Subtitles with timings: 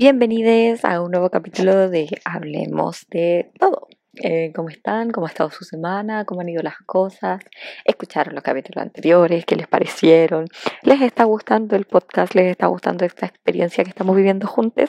[0.00, 3.88] Bienvenidos a un nuevo capítulo de Hablemos de todo.
[4.22, 5.10] Eh, ¿Cómo están?
[5.10, 6.24] ¿Cómo ha estado su semana?
[6.24, 7.42] ¿Cómo han ido las cosas?
[7.84, 9.44] ¿Escucharon los capítulos anteriores?
[9.44, 10.46] ¿Qué les parecieron?
[10.84, 12.36] ¿Les está gustando el podcast?
[12.36, 14.88] ¿Les está gustando esta experiencia que estamos viviendo juntos?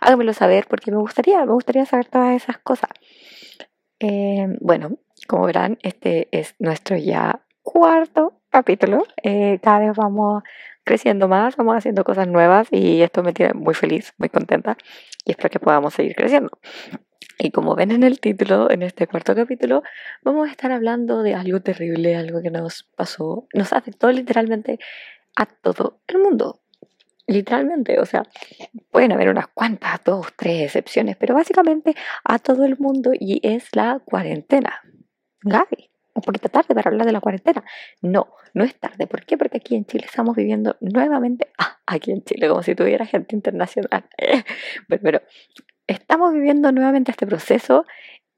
[0.00, 2.90] Háganmelo saber porque me gustaría, me gustaría saber todas esas cosas.
[4.00, 9.04] Eh, bueno, como verán, este es nuestro ya cuarto capítulo.
[9.22, 10.42] Eh, cada vez vamos
[10.84, 14.76] creciendo más, vamos haciendo cosas nuevas y esto me tiene muy feliz, muy contenta
[15.24, 16.50] y espero que podamos seguir creciendo.
[17.38, 19.82] Y como ven en el título, en este cuarto capítulo,
[20.22, 24.78] vamos a estar hablando de algo terrible, algo que nos pasó, nos afectó literalmente
[25.36, 26.60] a todo el mundo.
[27.26, 28.24] Literalmente, o sea,
[28.90, 31.94] pueden haber unas cuantas, dos, tres excepciones, pero básicamente
[32.24, 34.80] a todo el mundo y es la cuarentena.
[35.42, 37.64] Gaby un poquito tarde para hablar de la cuarentena.
[38.02, 39.06] No, no es tarde.
[39.06, 39.36] ¿Por qué?
[39.36, 43.34] Porque aquí en Chile estamos viviendo nuevamente, ah, aquí en Chile, como si tuviera gente
[43.34, 44.04] internacional.
[45.02, 45.22] pero
[45.86, 47.84] estamos viviendo nuevamente este proceso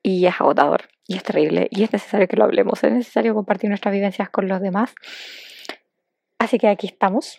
[0.02, 3.68] y es agotador y es terrible y es necesario que lo hablemos, es necesario compartir
[3.68, 4.94] nuestras vivencias con los demás.
[6.38, 7.38] Así que aquí estamos,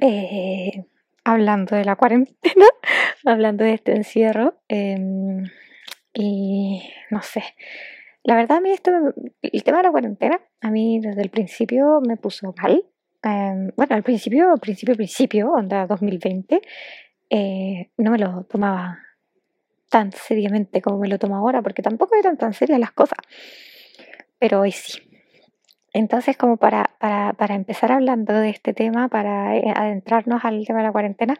[0.00, 0.84] eh,
[1.24, 2.66] hablando de la cuarentena,
[3.24, 5.44] hablando de este encierro em,
[6.12, 7.42] y no sé
[8.24, 8.90] la verdad, a mí esto,
[9.42, 12.82] el tema de la cuarentena, a mí desde el principio me puso mal.
[13.22, 16.62] Em, bueno, al principio, principio, principio, onda 2020,
[17.28, 18.98] eh, no me lo tomaba
[19.90, 23.18] tan seriamente como me lo tomo ahora, porque tampoco eran tan serias las cosas.
[24.38, 25.00] Pero hoy sí.
[25.92, 30.80] Entonces, como para, para, para empezar hablando de este tema, para eh, adentrarnos al tema
[30.80, 31.38] de la cuarentena,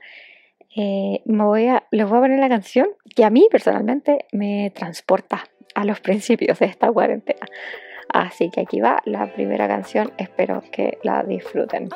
[0.77, 4.70] eh, me voy a, les voy a poner la canción que a mí personalmente me
[4.74, 5.44] transporta
[5.75, 7.47] a los principios de esta cuarentena.
[8.08, 11.89] Así que aquí va la primera canción, espero que la disfruten.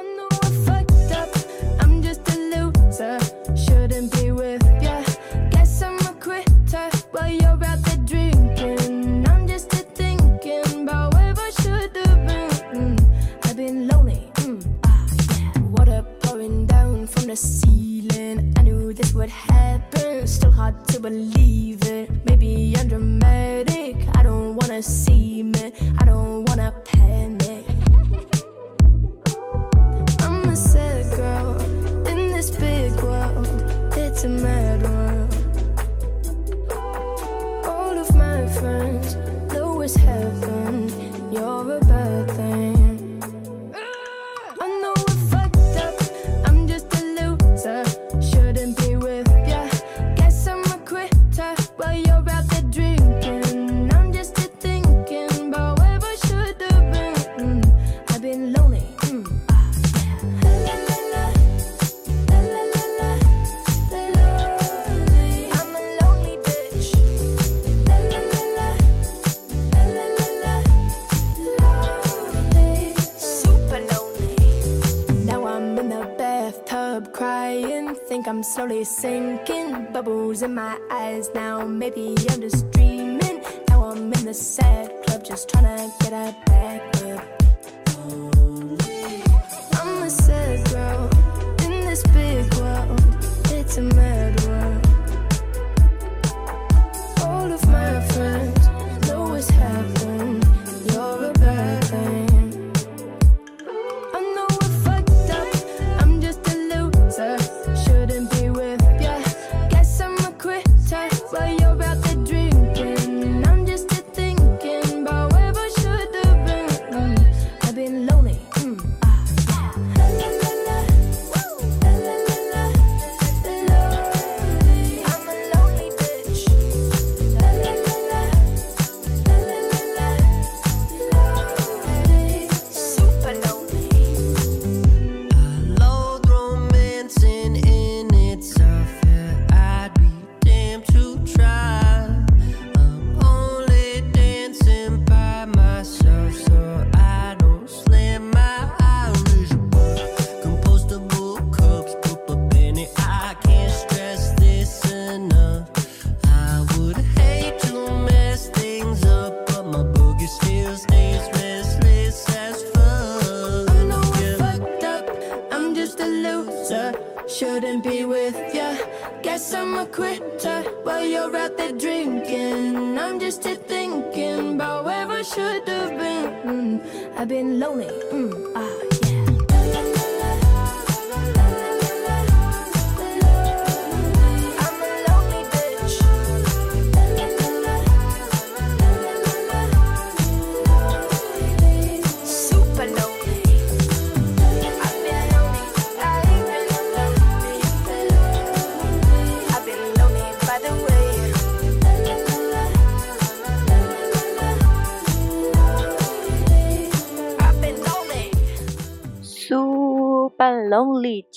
[80.43, 81.47] In my eyes now.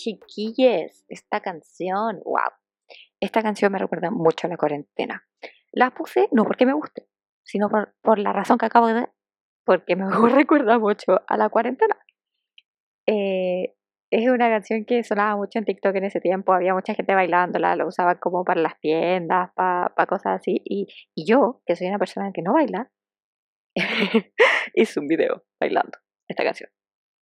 [0.01, 1.05] Chiquilles.
[1.07, 2.51] Esta canción, wow.
[3.19, 5.27] Esta canción me recuerda mucho a la cuarentena.
[5.71, 7.07] La puse no porque me guste,
[7.43, 9.13] sino por, la razón que acabo de dar,
[9.65, 10.05] porque me
[10.35, 11.97] recuerda mucho a la cuarentena.
[13.07, 13.75] Eh,
[14.11, 17.77] es una canción que sonaba mucho en TikTok en ese tiempo, había mucha gente bailándola,
[17.77, 21.97] lo usaban como para las tiendas, para, cosas así, y, y, yo, que soy una
[21.97, 22.91] persona que no baila,
[24.73, 26.69] hice un video bailando esta canción.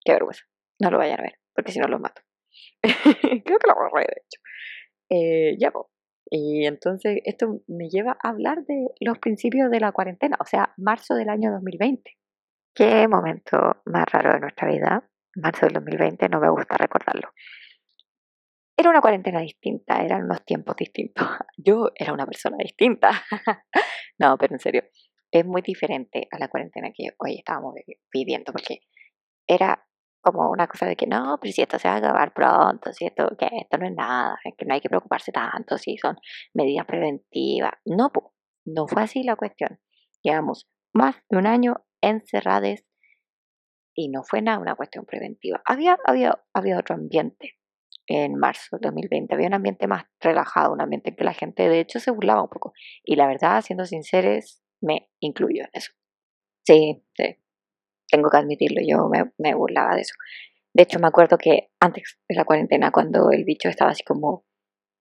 [0.03, 0.45] Qué vergüenza.
[0.79, 2.21] No lo vayan a ver, porque si no los mato.
[3.45, 4.41] Creo que lo borré, de hecho.
[5.09, 5.71] Eh, ya,
[6.29, 10.73] y entonces esto me lleva a hablar de los principios de la cuarentena, o sea,
[10.77, 12.17] marzo del año 2020.
[12.75, 17.29] Qué momento más raro de nuestra vida, marzo del 2020, no me gusta recordarlo.
[18.77, 21.25] Era una cuarentena distinta, eran unos tiempos distintos.
[21.57, 23.09] Yo era una persona distinta.
[24.19, 24.83] no, pero en serio,
[25.31, 27.73] es muy diferente a la cuarentena que hoy estábamos
[28.11, 28.81] viviendo, porque
[29.47, 29.86] era
[30.31, 33.05] como una cosa de que no, pero si esto se va a acabar pronto, si
[33.05, 36.17] esto, que esto no es nada, que no hay que preocuparse tanto, si son
[36.53, 37.71] medidas preventivas.
[37.85, 38.11] No,
[38.65, 39.79] no fue así la cuestión.
[40.23, 42.83] Llevamos más de un año encerrados
[43.95, 45.61] y no fue nada una cuestión preventiva.
[45.65, 47.53] Había, había, había otro ambiente
[48.07, 51.67] en marzo de 2020, había un ambiente más relajado, un ambiente en que la gente
[51.67, 52.73] de hecho se burlaba un poco.
[53.03, 55.91] Y la verdad, siendo sinceros, me incluyo en eso.
[56.65, 57.37] Sí, sí,
[58.09, 60.15] tengo que admitirlo, yo me, burlaba de eso.
[60.73, 64.45] De hecho, me acuerdo que antes de la cuarentena, cuando el bicho estaba así como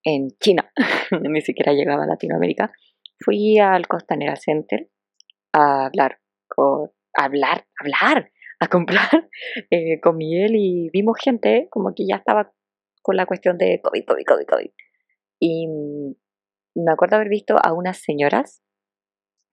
[0.04, 0.72] en China,
[1.22, 2.72] ni siquiera llegaba a Latinoamérica,
[3.24, 4.88] fui al Costanera Center
[5.52, 6.20] a hablar,
[6.58, 8.30] a hablar, hablar,
[8.60, 9.28] a comprar
[9.70, 12.52] eh, con Miguel y vimos gente como que ya estaba
[13.02, 14.70] con la cuestión de COVID, COVID, COVID, COVID.
[15.40, 15.68] Y
[16.74, 18.62] me acuerdo haber visto a unas señoras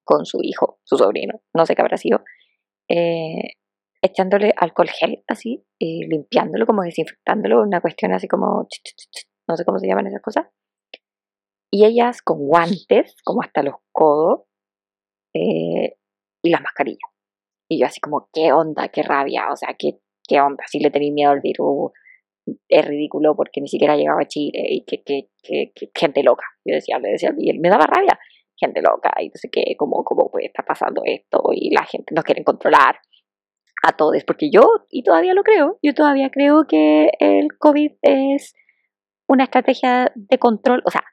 [0.04, 2.24] con su hijo, su sobrino, no sé qué habrá sido,
[2.90, 3.56] eh,
[4.02, 8.68] echándole alcohol gel así, y limpiándolo, como desinfectándolo, una cuestión así como,
[9.48, 10.48] no sé cómo se llaman esas cosas.
[11.72, 14.42] Y ellas con guantes, como hasta los codos,
[15.34, 15.98] eh,
[16.44, 17.00] y las mascarillas.
[17.70, 18.90] Y yo así como, ¿qué onda?
[18.90, 19.48] ¿Qué rabia?
[19.52, 20.64] O sea, ¿qué, qué onda?
[20.68, 21.92] Si le tenía miedo al virus,
[22.68, 26.46] es ridículo porque ni siquiera llegaba a Chile y que, que, que, gente loca.
[26.66, 28.20] Yo decía, le decía, y él me daba rabia
[28.58, 32.14] gente loca y no sé qué, cómo, cómo puede estar pasando esto y la gente
[32.14, 33.00] nos quiere controlar
[33.84, 38.56] a todos, porque yo, y todavía lo creo, yo todavía creo que el COVID es
[39.28, 41.04] una estrategia de control, o sea,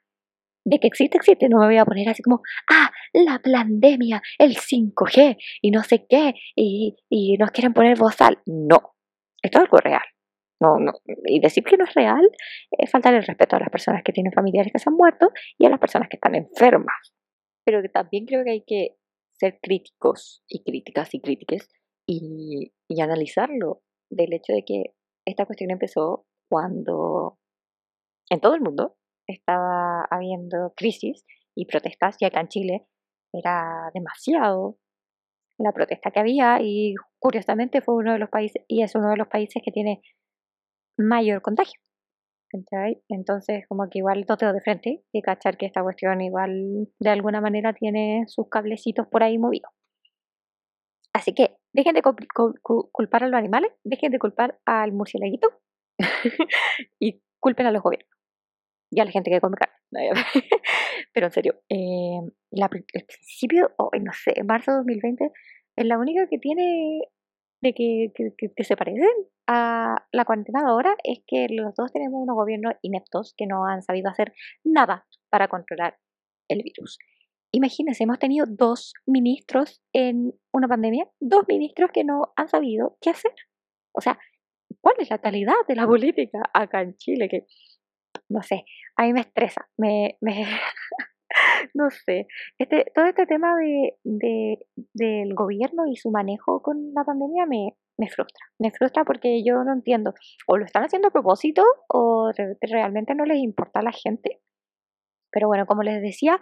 [0.63, 4.55] de que existe, existe, no me voy a poner así como, ah, la pandemia, el
[4.55, 8.39] 5G y no sé qué, y, y nos quieren poner bozal.
[8.45, 8.93] No,
[9.41, 10.03] esto es algo real.
[10.61, 10.93] No, no,
[11.25, 12.21] y decir que no es real
[12.69, 15.65] es faltar el respeto a las personas que tienen familiares que se han muerto y
[15.65, 17.15] a las personas que están enfermas
[17.71, 18.97] pero que también creo que hay que
[19.39, 21.69] ser críticos y críticas y críticas
[22.05, 24.93] y, y analizarlo del hecho de que
[25.25, 27.39] esta cuestión empezó cuando
[28.29, 32.87] en todo el mundo estaba habiendo crisis y protestas y acá en Chile
[33.31, 34.77] era demasiado
[35.57, 39.17] la protesta que había y curiosamente fue uno de los países y es uno de
[39.17, 40.01] los países que tiene
[40.97, 41.79] mayor contagio.
[43.09, 47.41] Entonces, como que igual todo de frente y cachar que esta cuestión igual de alguna
[47.41, 49.71] manera tiene sus cablecitos por ahí movidos.
[51.13, 55.49] Así que dejen de culpar a los animales, dejen de culpar al murcielaguito
[56.99, 58.09] y culpen a los gobiernos
[58.91, 60.11] y a la gente que come carne.
[61.13, 62.19] Pero en serio, eh,
[62.51, 65.31] el principio, oh, no sé, marzo de 2020
[65.77, 67.01] es la única que tiene
[67.61, 69.07] de que, que, se parecen
[69.47, 73.65] a la cuarentena de ahora es que los dos tenemos unos gobiernos ineptos que no
[73.65, 75.97] han sabido hacer nada para controlar
[76.47, 76.97] el virus.
[77.53, 83.11] Imagínense, hemos tenido dos ministros en una pandemia, dos ministros que no han sabido qué
[83.11, 83.33] hacer.
[83.93, 84.17] O sea,
[84.79, 87.27] ¿cuál es la calidad de la política acá en Chile?
[87.29, 87.45] Que,
[88.29, 88.65] no sé,
[88.95, 90.45] a mí me estresa, me, me,
[91.73, 92.27] no sé,
[92.57, 94.57] este, todo este tema de,
[94.93, 98.45] del gobierno y su manejo con la pandemia me, me frustra.
[98.59, 100.13] Me frustra porque yo no entiendo,
[100.47, 104.41] o lo están haciendo a propósito o realmente no les importa a la gente.
[105.31, 106.39] Pero bueno, como les decía,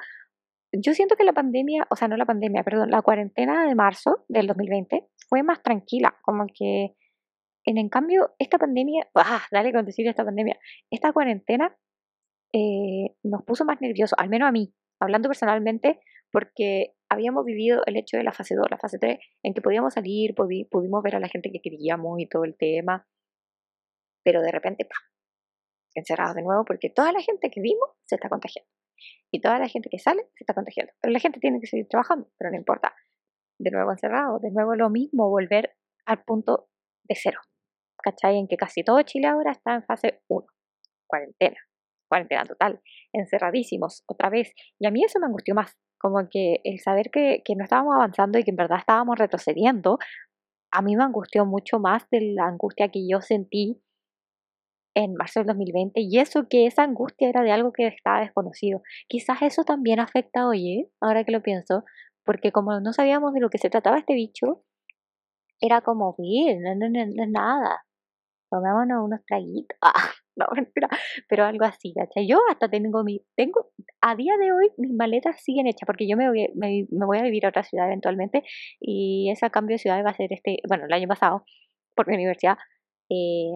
[0.72, 4.26] yo siento que la pandemia, o sea, no la pandemia, perdón, la cuarentena de marzo
[4.28, 6.96] del 2020 fue más tranquila, como que
[7.66, 10.58] en, en cambio esta pandemia, ah, dale con decir esta pandemia,
[10.90, 11.76] esta cuarentena
[12.54, 16.00] eh, nos puso más nerviosos, al menos a mí, hablando personalmente,
[16.32, 19.94] porque habíamos vivido el hecho de la fase 2, la fase 3, en que podíamos
[19.94, 23.08] salir, pudimos ver a la gente que queríamos y todo el tema,
[24.24, 25.10] pero de repente, ¡pam!
[25.96, 28.70] encerrados de nuevo, porque toda la gente que vimos se está contagiando.
[29.32, 30.94] Y toda la gente que sale se está contagiando.
[31.01, 32.94] Pero la gente tiene que seguir trabajando, pero no importa.
[33.58, 35.75] De nuevo encerrado, de nuevo lo mismo, volver
[36.06, 36.70] al punto
[37.03, 37.39] de cero.
[38.01, 38.38] ¿cachai?
[38.38, 40.46] En que casi todo Chile ahora está en fase 1,
[41.08, 41.58] cuarentena,
[42.10, 42.82] cuarentena total,
[43.13, 44.54] encerradísimos otra vez.
[44.80, 47.96] Y a mí eso me angustió más, como que el saber que, que no estábamos
[47.96, 49.98] avanzando y que en verdad estábamos retrocediendo,
[50.72, 53.82] a mí me angustió mucho más de la angustia que yo sentí
[54.96, 58.82] en marzo del 2020 y eso que esa angustia era de algo que estaba desconocido.
[59.08, 60.92] Quizás eso también afecta hoy, ¿eh?
[61.00, 61.84] ahora que lo pienso,
[62.25, 64.63] porque como no sabíamos de lo que se trataba este bicho,
[65.62, 67.84] era como, bien, no, no, no, nada,
[68.50, 69.94] tomémonos unos traguitos, ah,
[71.29, 72.27] pero algo así, ¿cachai?
[72.27, 76.17] Yo hasta tengo mi, tengo, a día de hoy mis maletas siguen hechas, porque yo
[76.17, 78.43] me voy, me, voy a vivir a otra ciudad eventualmente,
[78.79, 81.43] y ese cambio de ciudad va a ser este, bueno, el año pasado,
[81.96, 82.58] por mi universidad,
[83.10, 83.51] eh,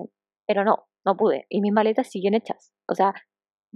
[0.47, 3.13] pero no, no pude, y mis maletas siguen hechas, o sea,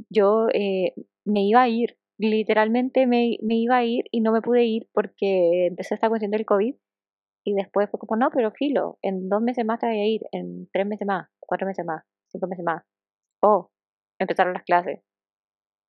[0.10, 0.94] yo eh,
[1.26, 4.90] me iba a ir, literalmente me, me iba a ir y no me pude ir
[4.94, 6.76] porque empezó esta cuestión del COVID
[7.48, 10.22] y después fue como, no, pero filo, en dos meses más te voy a ir,
[10.34, 12.84] en tres meses más, cuatro meses más, cinco meses más.
[13.42, 13.72] Oh,
[14.20, 15.02] empezaron las clases.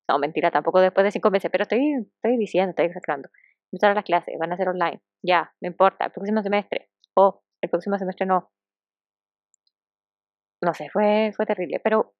[0.08, 3.28] No, mentira, tampoco después de cinco meses, pero estoy, estoy diciendo, estoy exagerando.
[3.70, 5.02] Empezaron las clases, van a ser online.
[5.22, 6.88] Ya, no importa, el próximo semestre.
[7.14, 8.50] Oh, el próximo semestre no.
[10.62, 11.80] No sé, fue, fue terrible.
[11.84, 12.14] Pero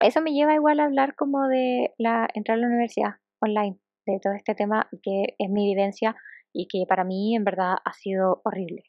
[0.00, 4.20] eso me lleva igual a hablar como de la entrar a la universidad online, de
[4.20, 6.16] todo este tema que es mi vivencia
[6.52, 8.84] y que para mí en verdad ha sido horrible.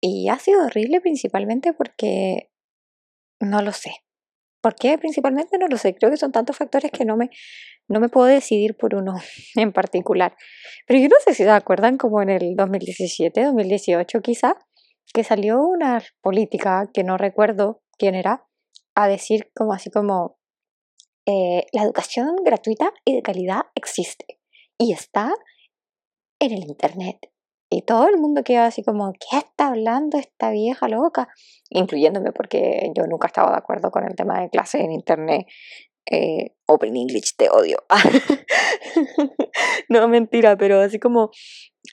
[0.00, 2.50] Y ha sido horrible principalmente porque
[3.40, 3.90] no lo sé.
[4.60, 5.58] ¿Por qué principalmente?
[5.58, 5.94] No lo sé.
[5.94, 7.30] Creo que son tantos factores que no me,
[7.88, 9.14] no me puedo decidir por uno
[9.56, 10.36] en particular.
[10.86, 14.56] Pero yo no sé si se acuerdan como en el 2017, 2018 quizá,
[15.12, 18.46] que salió una política que no recuerdo quién era,
[18.94, 20.38] a decir como así como
[21.26, 24.40] eh, la educación gratuita y de calidad existe
[24.78, 25.32] y está
[26.40, 27.18] en el Internet.
[27.78, 31.28] Y todo el mundo queda así como, ¿qué está hablando esta vieja loca?
[31.70, 35.46] Incluyéndome porque yo nunca estaba de acuerdo con el tema de clases en Internet.
[36.10, 37.76] Eh, Open English, te odio.
[39.88, 41.30] no, mentira, pero así como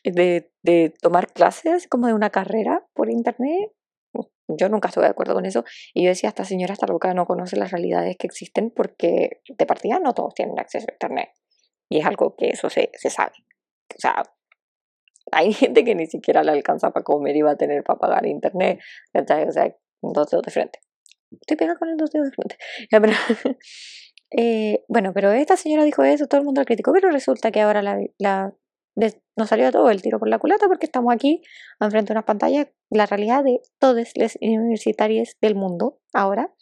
[0.04, 3.72] de, de tomar clases, como de una carrera por Internet,
[4.48, 5.66] yo nunca estuve de acuerdo con eso.
[5.94, 9.66] Y yo decía, esta señora está loca, no conoce las realidades que existen porque de
[9.68, 11.30] partida no todos tienen acceso a Internet.
[11.90, 13.34] Y es algo que eso se, se sabe.
[13.96, 14.24] O sea,
[15.32, 18.26] hay gente que ni siquiera le alcanza para comer y va a tener para pagar
[18.26, 18.80] internet.
[19.14, 20.80] O sea, dos dedos de frente.
[21.32, 22.58] Estoy pegada con el dos dedos de frente.
[24.32, 27.62] eh, bueno, pero esta señora dijo eso, todo el mundo la criticó, pero resulta que
[27.62, 28.54] ahora la,
[28.96, 31.42] nos salió todo el tiro por la culata porque estamos aquí
[31.80, 36.54] enfrente de una pantalla, la realidad de todos los universitarios del mundo ahora.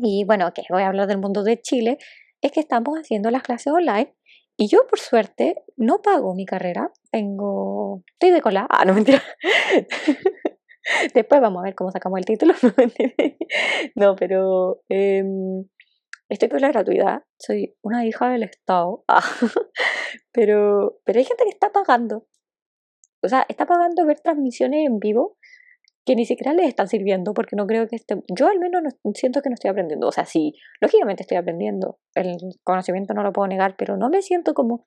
[0.00, 1.98] Y bueno, que voy a hablar del mundo de Chile,
[2.40, 4.14] es que estamos haciendo las clases online
[4.60, 6.90] y yo, por suerte, no pago mi carrera.
[7.12, 8.02] Tengo.
[8.14, 8.66] Estoy de cola.
[8.68, 9.22] Ah, no mentira.
[11.14, 12.54] Después vamos a ver cómo sacamos el título.
[13.94, 14.80] No, pero.
[14.88, 15.64] Em,
[16.28, 17.22] estoy por la gratuidad.
[17.38, 19.04] Soy una hija del Estado.
[19.06, 19.22] Ah,
[20.32, 22.26] pero, pero hay gente que está pagando.
[23.22, 25.37] O sea, está pagando ver transmisiones en vivo
[26.08, 29.12] que ni siquiera les están sirviendo porque no creo que esté, yo al menos no,
[29.12, 33.30] siento que no estoy aprendiendo, o sea, sí, lógicamente estoy aprendiendo, el conocimiento no lo
[33.30, 34.86] puedo negar, pero no me siento como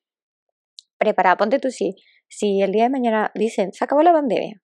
[0.97, 1.93] preparada, ponte tú si,
[2.27, 4.63] si el día de mañana dicen, se acabó la pandemia,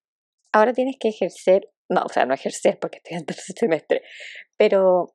[0.51, 4.01] ahora tienes que ejercer, no, o sea, no ejercer porque estoy en tercer semestre,
[4.57, 5.13] pero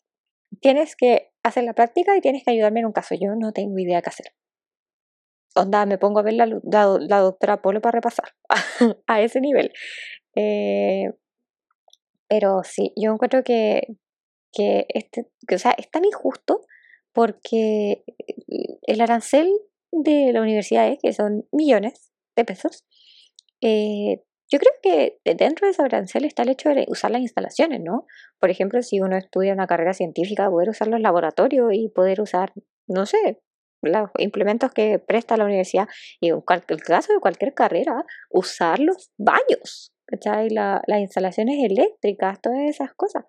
[0.61, 3.76] tienes que hacer la práctica y tienes que ayudarme en un caso, yo no tengo
[3.80, 4.26] idea qué hacer.
[5.56, 8.28] Onda, me pongo a ver la, la, doctora Polo para repasar
[9.08, 9.72] a ese nivel.
[10.37, 11.11] Eh,
[12.32, 13.88] pero sí, yo encuentro que,
[14.54, 16.64] que, este, o sea, es tan injusto
[17.12, 18.04] porque
[18.86, 19.50] el arancel
[19.92, 22.86] de la universidad es que son millones de pesos,
[23.60, 27.82] eh, yo creo que dentro de ese arancel está el hecho de usar las instalaciones,
[27.82, 28.06] ¿no?
[28.40, 32.54] Por ejemplo, si uno estudia una carrera científica, poder usar los laboratorios y poder usar,
[32.86, 33.42] no sé,
[33.82, 35.86] los implementos que presta la universidad
[36.18, 40.50] y en el caso de cualquier carrera, usar los baños, ¿cachai?
[40.50, 43.25] La, las instalaciones eléctricas, todas esas cosas.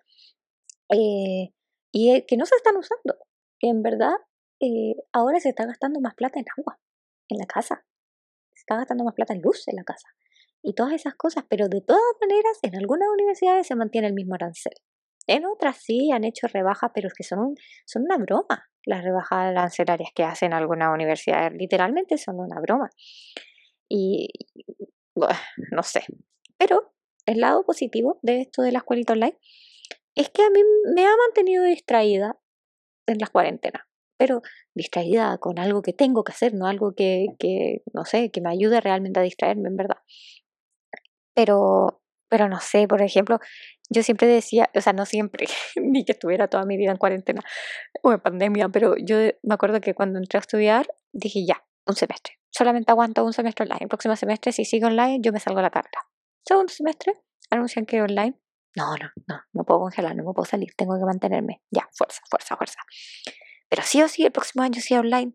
[0.90, 1.52] Eh,
[1.92, 3.16] y que no se están usando.
[3.60, 4.14] En verdad,
[4.60, 6.78] eh, ahora se está gastando más plata en agua,
[7.28, 7.84] en la casa.
[8.52, 10.08] Se está gastando más plata en luz en la casa.
[10.62, 14.34] Y todas esas cosas, pero de todas maneras, en algunas universidades se mantiene el mismo
[14.34, 14.74] arancel.
[15.26, 17.54] En otras sí han hecho rebajas, pero es que son,
[17.86, 21.52] son una broma las rebajas arancelarias que hacen algunas universidades.
[21.54, 22.90] Literalmente son una broma.
[23.88, 24.28] Y,
[25.14, 25.34] bueno,
[25.70, 26.04] no sé,
[26.58, 26.94] pero
[27.26, 29.38] el lado positivo de esto de la escuelita online
[30.14, 30.60] es que a mí
[30.94, 32.38] me ha mantenido distraída
[33.06, 33.82] en las cuarentenas,
[34.16, 34.42] pero
[34.74, 38.50] distraída con algo que tengo que hacer, no algo que, que no sé, que me
[38.50, 39.98] ayude realmente a distraerme, en verdad.
[41.34, 43.40] Pero, pero no sé, por ejemplo,
[43.90, 45.46] yo siempre decía, o sea, no siempre,
[45.76, 47.42] ni que estuviera toda mi vida en cuarentena
[48.02, 51.96] o en pandemia, pero yo me acuerdo que cuando entré a estudiar dije ya, un
[51.96, 55.58] semestre, solamente aguanto un semestre online, el próximo semestre si sigo online yo me salgo
[55.58, 56.00] a la carrera.
[56.46, 57.14] Segundo semestre,
[57.50, 58.38] anuncian que online,
[58.76, 62.20] no, no, no, no puedo congelar, no me puedo salir, tengo que mantenerme, ya, fuerza,
[62.28, 62.80] fuerza, fuerza.
[63.68, 65.34] Pero sí o sí, el próximo año sí online,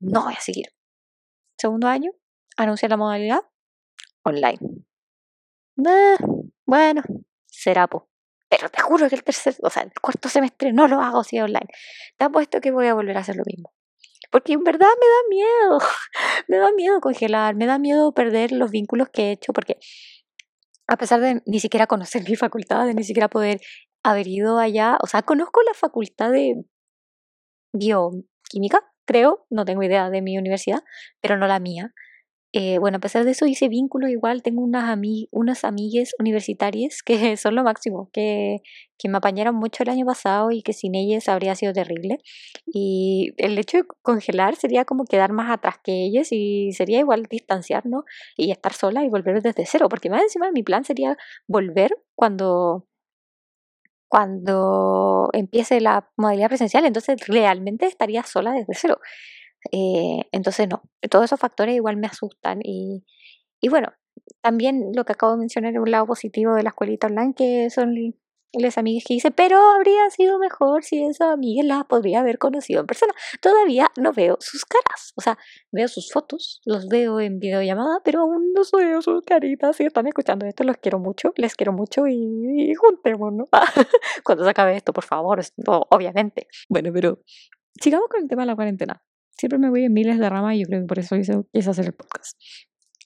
[0.00, 0.66] no voy a seguir.
[1.58, 2.12] Segundo año,
[2.56, 3.40] anuncia la modalidad
[4.22, 4.58] online.
[5.86, 6.16] Eh,
[6.66, 7.02] bueno,
[7.46, 8.08] será po.
[8.48, 11.38] Pero te juro que el tercer, o sea, el cuarto semestre no lo hago si
[11.38, 11.68] online.
[12.16, 13.74] Te apuesto que voy a volver a hacer lo mismo.
[14.30, 15.78] Porque en verdad me da miedo.
[16.48, 19.52] me da miedo congelar, me da miedo perder los vínculos que he hecho.
[19.52, 19.78] Porque
[20.88, 23.60] a pesar de ni siquiera conocer mi facultad, de ni siquiera poder
[24.02, 26.64] haber ido allá, o sea, conozco la facultad de
[27.72, 30.82] bioquímica, creo, no tengo idea de mi universidad,
[31.20, 31.92] pero no la mía.
[32.54, 34.98] Eh, bueno, a pesar de eso hice vínculo igual, tengo unas,
[35.30, 38.62] unas amigues universitarias que son lo máximo, que,
[38.98, 42.18] que me apañaron mucho el año pasado y que sin ellas habría sido terrible.
[42.66, 47.24] Y el hecho de congelar sería como quedar más atrás que ellas y sería igual
[47.30, 48.04] distanciarnos
[48.36, 51.16] y estar sola y volver desde cero, porque más encima mi plan sería
[51.48, 52.86] volver cuando
[54.08, 58.98] cuando empiece la modalidad presencial, entonces realmente estaría sola desde cero.
[59.72, 63.04] Eh, entonces, no, todos esos factores igual me asustan y,
[63.60, 63.92] y bueno,
[64.40, 67.70] también lo que acabo de mencionar es un lado positivo de la escuelita online, que
[67.70, 67.94] son
[68.52, 72.80] las amigas que hice, pero habría sido mejor si esas amigas las podría haber conocido
[72.80, 73.12] en persona.
[73.42, 75.38] Todavía no veo sus caras, o sea,
[75.70, 79.76] veo sus fotos, los veo en videollamada, pero aún no veo sus caritas.
[79.76, 83.48] Si están escuchando esto, los quiero mucho, les quiero mucho y, juntémonos.
[84.24, 85.40] Cuando se acabe esto, por favor,
[85.90, 86.48] obviamente.
[86.68, 87.22] Bueno, pero
[87.80, 89.02] sigamos con el tema de la cuarentena.
[89.38, 91.70] Siempre me voy en miles de ramas y yo creo que por eso hice, quise
[91.70, 92.36] hacer el podcast.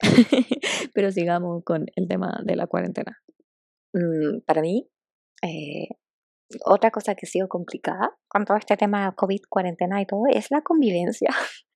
[0.93, 3.21] Pero sigamos con el tema de la cuarentena.
[3.93, 4.89] Mm, para mí,
[5.43, 5.89] eh,
[6.65, 10.23] otra cosa que ha sido complicada con todo este tema de COVID, cuarentena y todo,
[10.31, 11.29] es la convivencia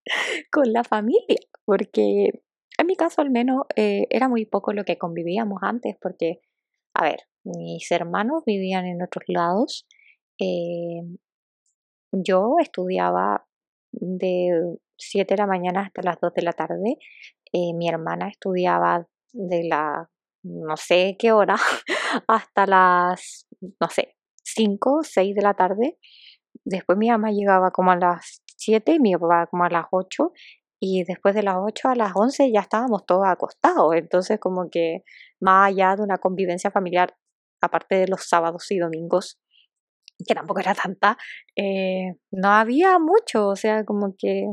[0.52, 1.38] con la familia.
[1.66, 2.42] Porque
[2.80, 6.42] en mi caso al menos eh, era muy poco lo que convivíamos antes, porque,
[6.96, 9.88] a ver, mis hermanos vivían en otros lados.
[10.40, 11.02] Eh,
[12.12, 13.47] yo estudiaba
[14.00, 16.98] de 7 de la mañana hasta las 2 de la tarde.
[17.54, 20.10] Eh, mi hermana estudiaba de la
[20.44, 21.56] no sé qué hora
[22.28, 25.98] hasta las, no sé, 5, 6 de la tarde.
[26.64, 30.32] Después mi mamá llegaba como a las 7 y mi papá como a las 8
[30.80, 33.96] y después de las 8 a las 11 ya estábamos todos acostados.
[33.96, 35.04] Entonces como que
[35.40, 37.16] más allá de una convivencia familiar,
[37.62, 39.40] aparte de los sábados y domingos,
[40.26, 41.18] que tampoco era tanta,
[41.56, 44.48] eh, no había mucho, o sea, como que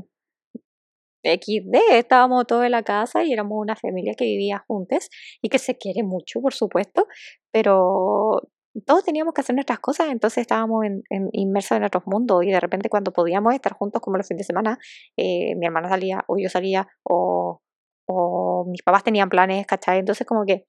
[1.24, 5.08] XD, estábamos todos en la casa y éramos una familia que vivía juntos
[5.42, 7.06] y que se quiere mucho, por supuesto,
[7.50, 8.42] pero
[8.86, 12.60] todos teníamos que hacer nuestras cosas, entonces estábamos en, inmersos en otros mundos y de
[12.60, 14.78] repente cuando podíamos estar juntos como los fines de semana,
[15.16, 17.60] eh, mi hermana salía o yo salía o,
[18.06, 20.00] o mis papás tenían planes, ¿cachai?
[20.00, 20.66] Entonces como que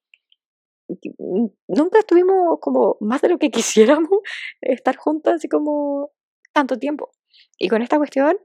[1.67, 4.19] nunca estuvimos como más de lo que quisiéramos
[4.61, 6.11] estar juntos así como
[6.53, 7.11] tanto tiempo.
[7.57, 8.37] Y con esta cuestión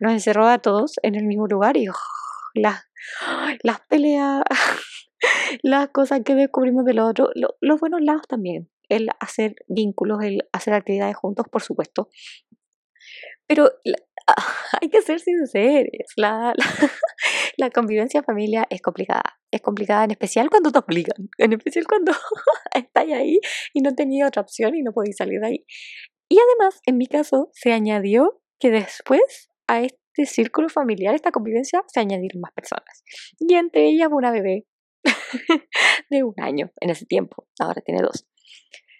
[0.00, 1.86] nos encerró a todos en el mismo lugar y
[2.54, 2.84] las,
[3.62, 4.42] las peleas,
[5.62, 10.48] las cosas que descubrimos de lo otro, los buenos lados también, el hacer vínculos, el
[10.52, 12.08] hacer actividades juntos, por supuesto.
[13.46, 13.70] Pero
[14.80, 16.52] hay que ser sinceros, la,
[17.56, 19.38] la, convivencia familia es complicada.
[19.50, 22.12] Es complicada en especial cuando te obligan, en especial cuando
[22.74, 23.38] estás ahí
[23.72, 25.64] y no tenías otra opción y no podéis salir de ahí.
[26.28, 31.84] Y además, en mi caso, se añadió que después a este círculo familiar, esta convivencia,
[31.86, 33.04] se añadieron más personas.
[33.38, 34.66] Y entre ellas una bebé
[36.10, 38.26] de un año en ese tiempo, ahora tiene dos.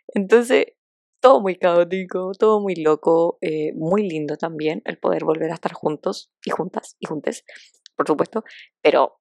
[0.09, 0.67] Entonces,
[1.27, 5.73] todo muy caótico, todo muy loco, eh, muy lindo también el poder volver a estar
[5.73, 7.45] juntos y juntas y juntes,
[7.97, 8.45] por supuesto,
[8.81, 9.19] pero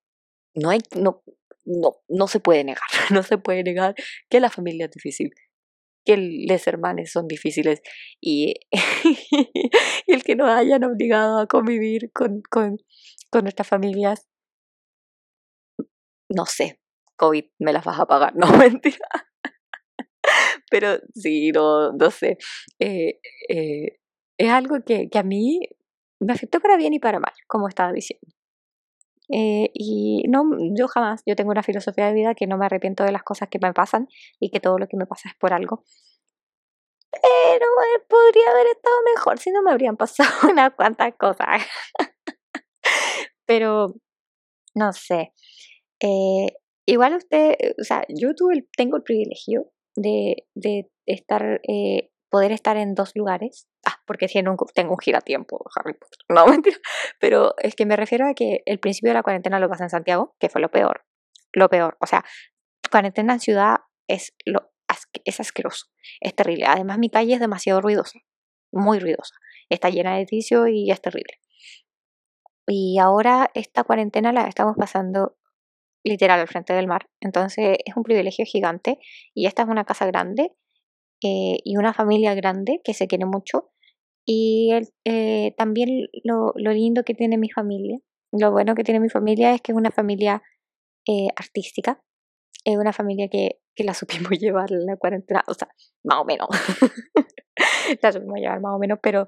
[0.54, 1.24] no hay, no,
[1.66, 3.96] no, no se puede negar, no se puede negar
[4.30, 5.32] que la familia es difícil,
[6.06, 7.82] que los hermanos son difíciles
[8.22, 8.54] y,
[10.06, 12.78] y, el que nos hayan obligado a convivir con, con,
[13.32, 14.28] con nuestras familias,
[16.30, 16.80] no sé,
[17.16, 19.10] COVID me las vas a pagar, no mentira.
[20.76, 22.38] Pero sí, no, no sé.
[22.80, 23.98] Eh, eh,
[24.38, 25.62] es algo que, que, a mí
[26.20, 28.28] me afectó para bien y para mal, como estaba diciendo.
[29.30, 30.44] Eh, y no,
[30.78, 33.48] yo jamás, yo tengo una filosofía de vida que no me arrepiento de las cosas
[33.50, 34.10] que me pasan
[34.42, 35.86] y que todo lo que me pasa es por algo.
[37.12, 37.66] Pero
[38.08, 41.62] podría haber estado mejor si no me habrían pasado unas cuantas cosas.
[43.46, 43.96] Pero,
[44.76, 45.34] no sé.
[46.86, 52.52] igual usted, o sea, yo tuve el- tengo el privilegio de, de estar, eh, poder
[52.52, 53.68] estar en dos lugares.
[53.86, 56.20] Ah, porque tiene un, tengo un giratiempo, Harry Potter.
[56.30, 56.78] No, mentira.
[57.20, 59.90] Pero es que me refiero a que el principio de la cuarentena lo pasé en
[59.90, 61.06] Santiago, que fue lo peor.
[61.54, 61.98] Lo peor.
[62.02, 62.24] O sea,
[62.92, 63.78] cuarentena en ciudad
[64.08, 64.72] es, lo,
[65.24, 65.88] es asqueroso.
[66.20, 66.66] Es terrible.
[66.66, 68.20] Además, mi calle es demasiado ruidosa.
[68.72, 69.36] Muy ruidosa.
[69.70, 71.40] Está llena de edificios y es terrible.
[72.68, 75.38] Y ahora esta cuarentena la estamos pasando
[76.06, 77.08] literal al frente del mar.
[77.22, 79.00] Entonces es un privilegio gigante.
[79.34, 80.54] Y esta es una casa grande
[81.24, 83.72] eh, y una familia grande que se quiere mucho.
[84.28, 88.00] Y el- eh, también lo, lo lindo que tiene mi familia,
[88.32, 90.44] lo bueno que tiene mi familia es que es una familia
[91.08, 92.02] eh, artística.
[92.66, 95.70] Es una familia que, que la supimos llevar en la cuarentena, o sea,
[96.04, 96.48] más o menos.
[98.02, 99.28] la supimos llevar más o menos, pero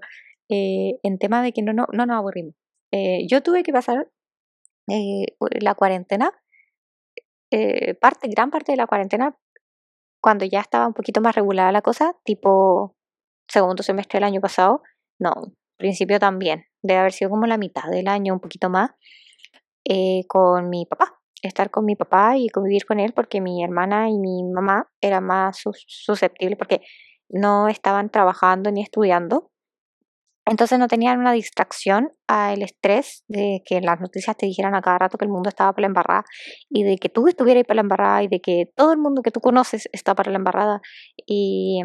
[0.49, 2.55] eh, en tema de que no, no, no nos aburrimos.
[2.91, 4.09] Eh, yo tuve que pasar
[4.89, 5.25] eh,
[5.61, 6.31] la cuarentena,
[7.51, 9.37] eh, parte, gran parte de la cuarentena,
[10.21, 12.95] cuando ya estaba un poquito más regulada la cosa, tipo
[13.47, 14.81] segundo semestre del año pasado,
[15.19, 15.33] no,
[15.77, 18.91] principio también, debe haber sido como la mitad del año, un poquito más,
[19.85, 24.09] eh, con mi papá, estar con mi papá y convivir con él, porque mi hermana
[24.09, 26.81] y mi mamá eran más sus- susceptibles, porque
[27.29, 29.51] no estaban trabajando ni estudiando,
[30.49, 34.97] entonces no tenían una distracción al estrés de que las noticias te dijeran a cada
[34.97, 36.23] rato que el mundo estaba para la embarrada
[36.69, 39.31] y de que tú estuvieras para la embarrada y de que todo el mundo que
[39.31, 40.81] tú conoces está para la embarrada
[41.25, 41.81] y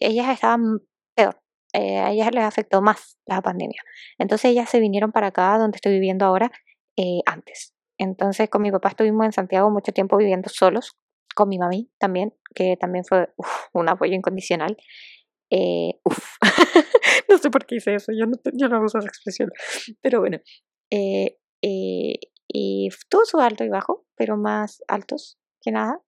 [0.00, 0.80] ellas estaban
[1.14, 1.40] peor,
[1.72, 3.80] eh, a ellas les afectó más la pandemia.
[4.18, 6.50] Entonces ellas se vinieron para acá donde estoy viviendo ahora
[6.96, 7.72] eh, antes.
[7.98, 10.96] Entonces con mi papá estuvimos en Santiago mucho tiempo viviendo solos,
[11.36, 13.28] con mi mami también, que también fue
[13.72, 14.76] un apoyo incondicional.
[15.50, 16.36] Eh, uf.
[17.28, 19.50] no sé por qué hice eso, yo no, yo no uso esa expresión,
[20.02, 20.38] pero bueno.
[20.90, 22.16] eh, eh,
[22.48, 26.00] y tuvo su alto y bajo, pero más altos que nada,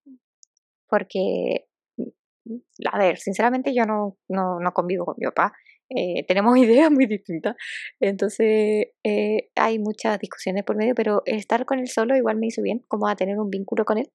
[0.89, 2.57] porque, mm,
[2.93, 5.53] a ver, sinceramente yo no, no, no convivo con mi papá,
[5.91, 7.57] eh, tenemos ideas muy distintas,
[8.01, 12.63] entonces eh, hay muchas discusiones por medio, pero estar con él solo igual me hizo
[12.63, 14.11] bien, como a tener un vínculo con él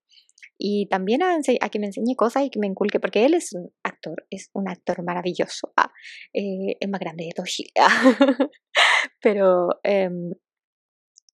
[0.57, 3.53] y también a, a que me enseñe cosas y que me inculque, porque él es
[3.53, 5.91] un actor, es un actor maravilloso, ah,
[6.33, 7.45] eh, es más grande de todo
[9.21, 10.31] pero em,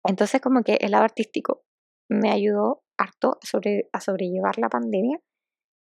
[0.03, 1.63] entonces como que el lado artístico
[2.09, 5.19] me ayudó harto a, sobre, a sobrellevar la pandemia.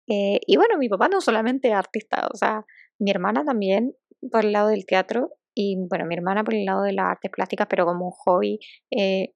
[0.09, 2.65] Eh, y bueno, mi papá no solamente es artista, o sea,
[2.99, 3.95] mi hermana también
[4.33, 7.31] por el lado del teatro y bueno, mi hermana por el lado de las artes
[7.31, 8.59] plásticas, pero como un hobby.
[8.91, 9.35] eh,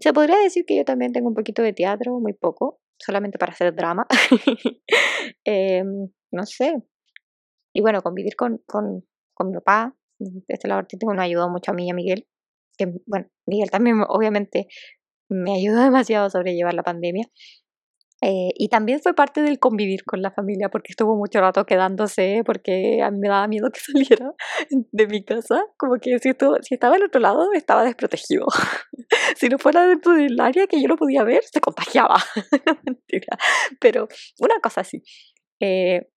[0.00, 3.52] se podría decir que yo también tengo un poquito de teatro, muy poco, solamente para
[3.52, 4.06] hacer drama.
[5.44, 6.74] Em, no sé.
[7.74, 11.72] Y bueno, convivir con, con, con mi papá, de este lado artístico, nos ayudó mucho
[11.72, 12.26] a mí y a Miguel.
[12.76, 14.66] Que bueno, Miguel también obviamente
[15.28, 17.26] me ayudó demasiado a sobrellevar la pandemia.
[18.24, 22.42] Eh, y también fue parte del convivir con la familia, porque estuvo mucho rato quedándose,
[22.46, 23.80] porque a mí me daba miedo que
[24.14, 24.32] saliera
[24.70, 28.46] de mi casa, como que si, estuvo, si estaba al otro lado estaba desprotegido.
[29.36, 32.16] si no fuera dentro del área que yo lo podía ver, se contagiaba.
[32.66, 33.36] No, Mentira.
[33.80, 34.08] Pero
[34.40, 35.02] una cosa así,
[35.60, 36.08] eh,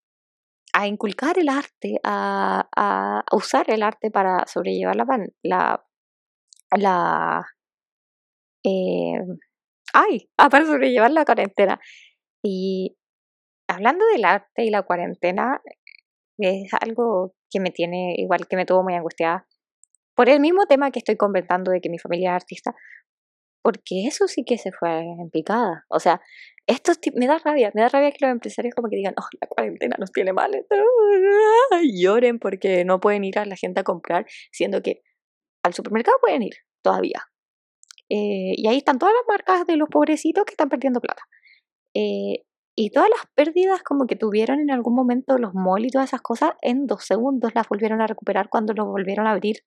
[0.74, 5.06] a inculcar el arte, a, a- usar el arte para sobrellevar la,
[5.44, 5.86] la,
[6.78, 7.46] la
[8.64, 9.20] eh,
[9.96, 11.80] ay, ah, para sobrellevar la cuarentena.
[12.44, 12.98] Y
[13.68, 15.62] hablando del arte y la cuarentena,
[16.38, 19.48] es algo que me tiene, igual que me tuvo muy angustiada,
[20.16, 22.76] por el mismo tema que estoy comentando de que mi familia es artista,
[23.64, 25.86] porque eso sí que se fue en picada.
[25.90, 26.22] O sea,
[26.68, 29.48] esto me da rabia, me da rabia que los empresarios como que digan, oh, la
[29.48, 30.52] cuarentena nos tiene mal,
[32.00, 35.02] lloren porque no pueden ir a la gente a comprar, siendo que
[35.64, 36.54] al supermercado pueden ir
[36.84, 37.24] todavía.
[38.10, 41.24] Eh, y ahí están todas las marcas de los pobrecitos que están perdiendo plata.
[41.94, 42.46] Eh,
[42.78, 46.22] y todas las pérdidas como que tuvieron en algún momento los malls y todas esas
[46.22, 49.58] cosas, en dos segundos las volvieron a recuperar cuando los volvieron a abrir.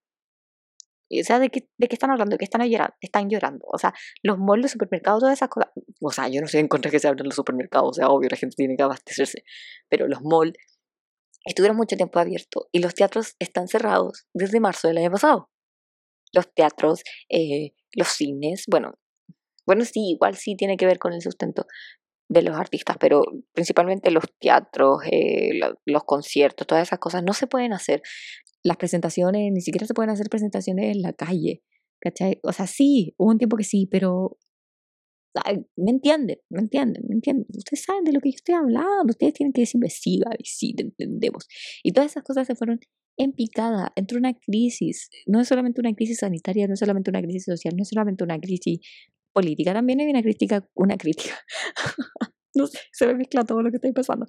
[1.11, 2.35] O sea, ¿de qué, ¿de qué están hablando?
[2.35, 2.95] ¿De qué están llorando?
[3.01, 3.65] Están llorando.
[3.73, 5.71] O sea, los malls, los supermercados, todas esas cosas.
[6.03, 7.89] O sea, yo no estoy en contra de que se abran los supermercados.
[7.89, 9.43] O sea, obvio, la gente tiene que abastecerse.
[9.89, 10.53] Pero los malls
[11.47, 15.51] estuvieron mucho tiempo abiertos y los teatros están cerrados desde marzo del año pasado.
[16.35, 18.95] Los teatros, eh, los cines, bueno,
[19.67, 21.67] bueno, sí, igual sí tiene que ver con el sustento
[22.31, 23.23] de los artistas, pero
[23.55, 28.03] principalmente los teatros, eh, lo- los conciertos, todas esas cosas no se pueden hacer.
[28.65, 31.63] Las presentaciones, ni siquiera se pueden hacer presentaciones en la calle,
[32.01, 32.41] ¿cachai?
[32.45, 34.39] O sea, sí, hubo un tiempo que sí, pero
[35.77, 37.47] me entienden, me entienden, me entienden.
[37.57, 40.83] Ustedes saben de lo que yo estoy hablando, ustedes tienen que decirme sí, sí, te
[40.85, 41.47] entendemos.
[41.83, 42.81] Y todas esas cosas se fueron
[43.19, 47.21] en picada, entró una crisis, no es solamente una crisis sanitaria, no es solamente una
[47.21, 48.81] crisis social, no es solamente una crisis
[49.33, 51.39] política también hay una crítica, una crítica,
[52.55, 54.27] no sé, se me mezcla todo lo que estoy pasando,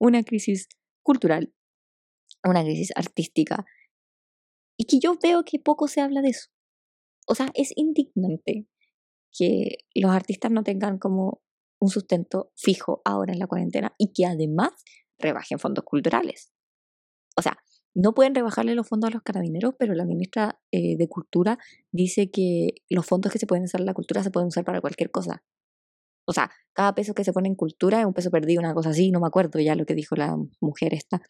[0.00, 0.68] una crisis
[1.02, 1.52] cultural,
[2.44, 3.64] una crisis artística,
[4.76, 6.48] y que yo veo que poco se habla de eso.
[7.26, 8.66] O sea, es indignante
[9.36, 11.42] que los artistas no tengan como
[11.80, 14.70] un sustento fijo ahora en la cuarentena y que además
[15.18, 16.52] rebajen fondos culturales.
[17.36, 17.58] O sea,
[17.94, 21.58] no pueden rebajarle los fondos a los carabineros, pero la ministra eh, de Cultura
[21.90, 24.80] dice que los fondos que se pueden usar en la cultura se pueden usar para
[24.80, 25.42] cualquier cosa.
[26.26, 28.90] O sea, cada peso que se pone en cultura es un peso perdido, una cosa
[28.90, 31.22] así, no me acuerdo ya lo que dijo la mujer esta.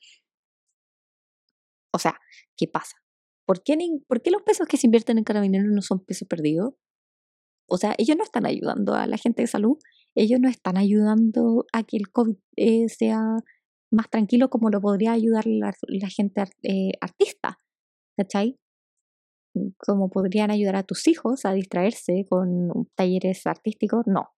[1.92, 2.18] O sea,
[2.56, 2.96] ¿qué pasa?
[3.46, 3.76] ¿Por qué,
[4.08, 6.74] ¿Por qué los pesos que se invierten en carabineros no son pesos perdidos?
[7.68, 9.78] O sea, ellos no están ayudando a la gente de salud,
[10.14, 13.20] ellos no están ayudando a que el COVID eh, sea
[13.90, 15.72] más tranquilo como lo podría ayudar la,
[16.08, 17.58] gente eh, artista,
[18.16, 18.58] ¿cachai?
[19.78, 24.30] Como podrían ayudar a tus hijos a distraerse con talleres artísticos, no.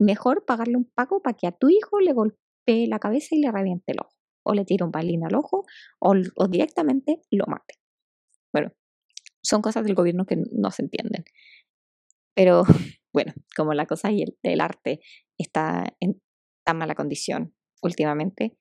[0.00, 3.52] Mejor pagarle un pago para que a tu hijo le golpee la cabeza y le
[3.52, 5.64] reviente el ojo, o le tire un balín al ojo,
[6.00, 6.14] o,
[6.48, 7.74] directamente lo mate.
[8.52, 8.72] Bueno,
[9.42, 11.24] son cosas del gobierno que no se entienden.
[12.34, 12.64] Pero
[13.12, 15.00] bueno, como la cosa y el, del arte
[15.38, 16.20] está en
[16.66, 18.56] tan mala condición últimamente,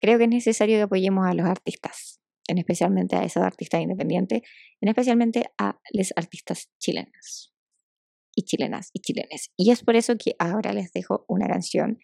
[0.00, 4.42] creo que es necesario que apoyemos a los artistas, en especialmente a esos artistas independientes,
[4.80, 7.54] en especialmente a los artistas chilenos
[8.34, 9.50] y chilenas y chilenes.
[9.56, 11.98] Y es por eso que ahora les dejo una canción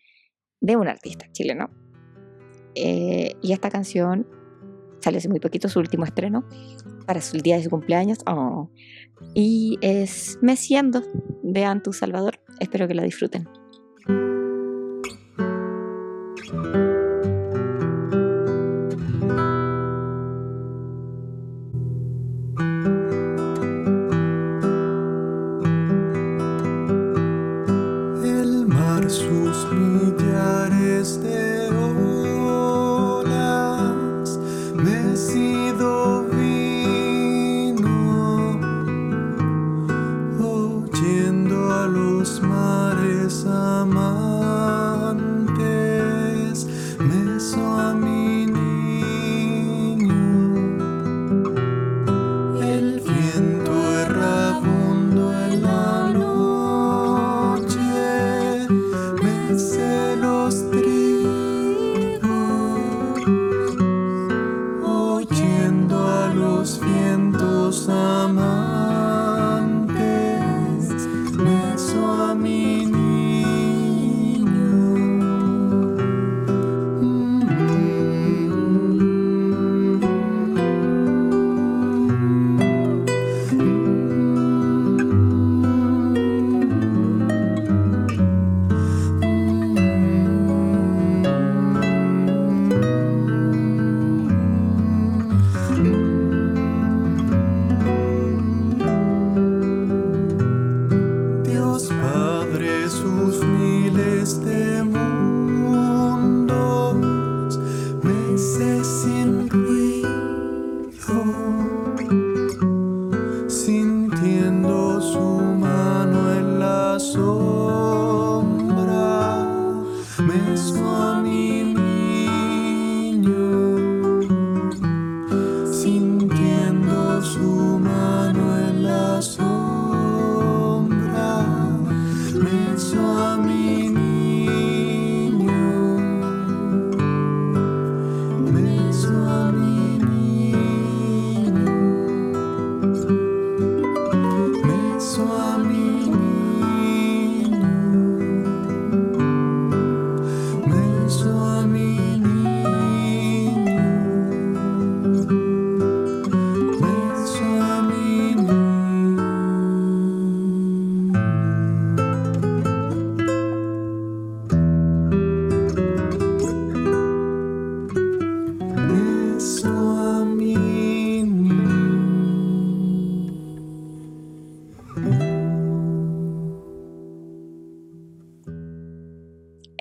[0.61, 1.70] de un artista chileno.
[2.74, 4.26] Eh, y esta canción
[5.00, 6.44] sale hace muy poquito, su último estreno,
[7.06, 8.18] para su día de su cumpleaños.
[8.26, 8.70] Oh.
[9.35, 11.02] Y es Me Siendo
[11.42, 12.40] de Antu Salvador.
[12.61, 13.48] Espero que la disfruten.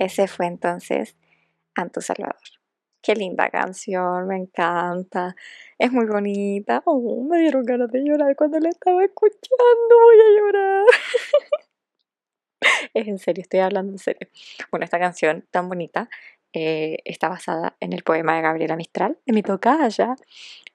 [0.06, 1.15] Ese fue entonces
[1.74, 2.36] Anto Salvador.
[3.02, 5.36] Qué linda canción, me encanta.
[5.80, 6.84] Es muy bonita.
[6.86, 9.96] Oh, me dieron ganas de llorar cuando la estaba escuchando.
[10.06, 10.86] Voy a llorar.
[12.94, 14.28] es en serio, estoy hablando en serio.
[14.70, 16.08] Bueno, esta canción tan bonita
[16.54, 20.15] eh, está basada en el poema de Gabriela Mistral, de mi tocaya,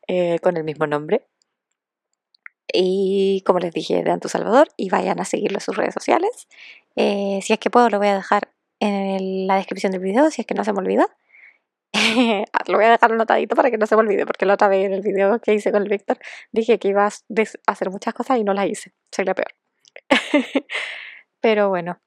[0.09, 1.29] eh, con el mismo nombre.
[2.73, 6.49] Y como les dije, de Antu Salvador y vayan a seguirlo en sus redes sociales.
[6.97, 8.49] Eh, si es que puedo, lo voy a dejar
[8.81, 11.07] en la descripción del video, si es que no se me olvida.
[12.67, 14.87] lo voy a dejar anotadito para que no se me olvide, porque la otra vez
[14.87, 16.19] en el video que hice con el Víctor
[16.53, 17.11] dije que iba a
[17.67, 18.93] hacer muchas cosas y no las hice.
[19.11, 19.55] Soy la peor.
[21.41, 22.01] Pero bueno,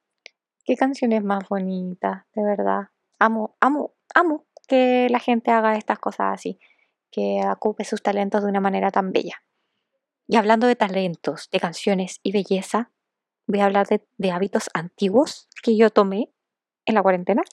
[0.65, 2.89] qué canciones más bonitas, de verdad.
[3.19, 6.59] Amo, amo, amo que la gente haga estas cosas así,
[7.11, 9.43] que ocupe sus talentos de una manera tan bella.
[10.27, 12.91] Y hablando de talentos, de canciones y belleza,
[13.45, 16.32] voy a hablar de, de hábitos antiguos que yo tomé
[16.85, 17.43] en la cuarentena.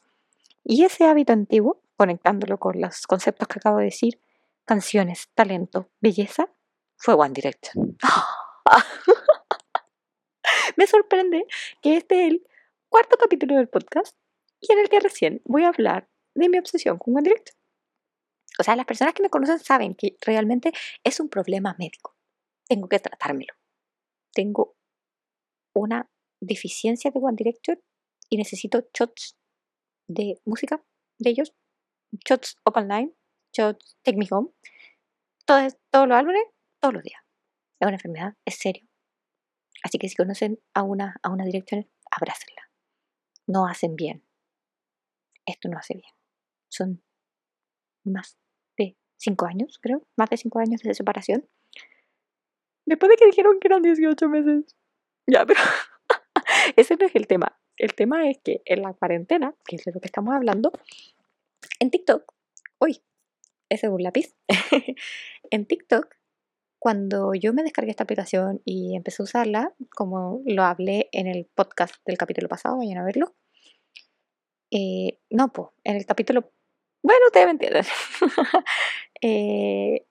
[0.65, 4.21] Y ese hábito antiguo, conectándolo con los conceptos que acabo de decir,
[4.65, 6.51] canciones, talento, belleza,
[6.97, 7.97] fue One Direction.
[10.77, 11.47] Me sorprende
[11.83, 12.47] que este es el
[12.89, 14.17] cuarto capítulo del podcast
[14.61, 17.57] y en el que recién voy a hablar de mi obsesión con One Direction.
[18.59, 22.17] O sea, las personas que me conocen saben que realmente es un problema médico.
[22.69, 23.55] Tengo que tratármelo.
[24.33, 24.77] Tengo
[25.75, 27.81] una deficiencia de One Direction
[28.31, 29.37] y necesito shots
[30.09, 30.83] de música
[31.19, 31.55] de ellos,
[32.27, 33.13] shots Open Line,
[33.53, 34.51] shots Take Me Home,
[35.45, 36.45] todos, todos los álbumes,
[36.81, 37.23] todos los días.
[37.81, 38.89] Es una enfermedad, es serio.
[39.83, 42.71] Así que si conocen a una, a una dirección, abrácenla.
[43.47, 44.25] No hacen bien.
[45.47, 46.13] Esto no hace bien.
[46.69, 47.03] Son
[48.05, 48.39] más
[48.77, 51.49] de cinco años, creo, más de cinco años de separación.
[52.87, 54.77] Después de que dijeron que eran 18 meses.
[55.27, 55.61] Ya, pero
[56.77, 57.59] ese no es el tema.
[57.81, 60.71] El tema es que en la cuarentena, que es de lo que estamos hablando,
[61.79, 62.31] en TikTok,
[62.79, 63.01] uy,
[63.71, 64.35] ese es un lápiz,
[65.51, 66.15] en TikTok,
[66.79, 71.47] cuando yo me descargué esta aplicación y empecé a usarla, como lo hablé en el
[71.47, 73.35] podcast del capítulo pasado, vayan a verlo,
[74.71, 76.53] eh, no, pues, en el capítulo,
[77.03, 77.85] bueno, ustedes me entienden,
[79.23, 80.05] eh,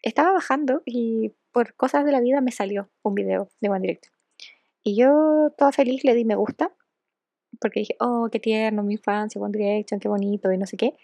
[0.00, 4.14] estaba bajando y por cosas de la vida me salió un video de One Direction.
[4.84, 6.70] Y yo, toda feliz, le di me gusta
[7.60, 10.94] porque dije, oh, qué tierno, mi infancia, One Direction, qué bonito, y no sé qué.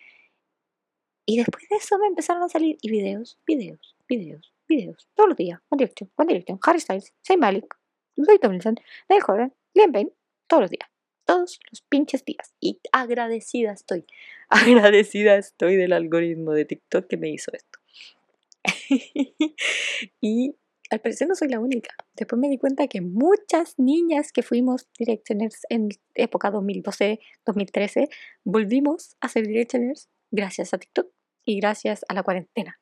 [1.26, 5.36] Y después de eso me empezaron a salir y videos, videos, videos, videos, todos los
[5.36, 5.60] días.
[5.68, 7.76] One Direction, One Direction, Harry Styles, Zayn Malik,
[8.16, 8.76] Louis Tomlinson,
[9.08, 10.10] Neil Horan, Liam Payne,
[10.46, 10.88] todos los días.
[11.24, 12.54] Todos los pinches días.
[12.60, 14.04] Y agradecida estoy.
[14.48, 17.78] Agradecida estoy del algoritmo de TikTok que me hizo esto.
[20.20, 20.56] y
[20.90, 21.94] al parecer no soy la única.
[22.14, 28.08] Después me di cuenta que muchas niñas que fuimos directioners en época 2012-2013
[28.44, 31.08] volvimos a ser directioners gracias a TikTok
[31.44, 32.80] y gracias a la cuarentena.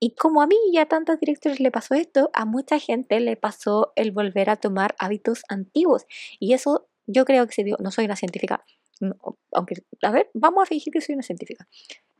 [0.00, 3.36] Y como a mí y a tantos directores le pasó esto, a mucha gente le
[3.36, 6.04] pasó el volver a tomar hábitos antiguos.
[6.38, 8.64] Y eso yo creo que se dio, no soy una científica,
[9.52, 11.66] aunque, a ver, vamos a fingir que soy una científica.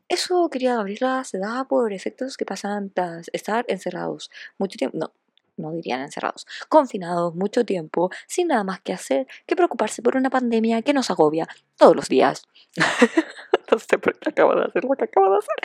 [0.07, 4.97] Eso, quería Gabriela, se da por efectos que pasan tras estar encerrados mucho tiempo.
[4.97, 5.11] No,
[5.57, 10.29] no dirían encerrados, confinados mucho tiempo, sin nada más que hacer que preocuparse por una
[10.29, 12.43] pandemia que nos agobia todos los días.
[13.71, 15.55] no sé por qué acabo de hacer lo que acabo de hacer,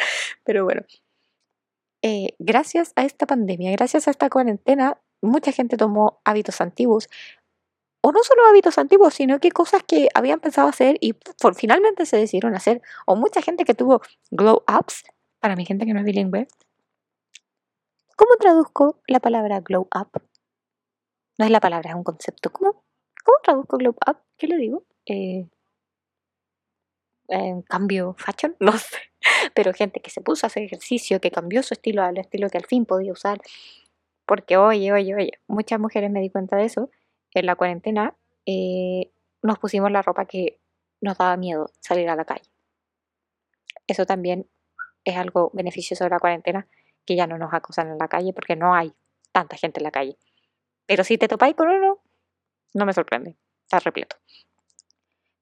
[0.44, 0.83] pero bueno.
[2.03, 7.11] Eh, gracias a esta pandemia, gracias a esta cuarentena, mucha gente tomó hábitos antiguos
[8.02, 11.14] o no solo hábitos antiguos, sino que cosas que habían pensado hacer y
[11.56, 15.04] finalmente se decidieron hacer, o mucha gente que tuvo glow ups,
[15.38, 16.48] para mi gente que no es bilingüe.
[18.16, 20.22] ¿Cómo traduzco la palabra glow up?
[21.38, 22.50] No es la palabra, es un concepto.
[22.50, 22.84] ¿Cómo,
[23.24, 24.18] cómo traduzco glow up?
[24.36, 24.84] ¿Qué le digo?
[25.06, 25.48] Eh,
[27.68, 28.98] cambio fashion, no sé.
[29.54, 32.58] Pero gente que se puso a hacer ejercicio, que cambió su estilo al estilo que
[32.58, 33.40] al fin podía usar.
[34.27, 36.90] Porque, oye, oye, oye, muchas mujeres me di cuenta de eso
[37.35, 38.14] en la cuarentena,
[38.46, 39.10] eh,
[39.42, 40.58] nos pusimos la ropa que
[41.00, 42.50] nos daba miedo salir a la calle.
[43.87, 44.48] Eso también
[45.04, 46.66] es algo beneficioso de la cuarentena,
[47.06, 48.92] que ya no nos acosan en la calle porque no hay
[49.33, 50.16] tanta gente en la calle.
[50.87, 51.98] Pero si te topáis con uno,
[52.74, 54.16] no me sorprende, está repleto.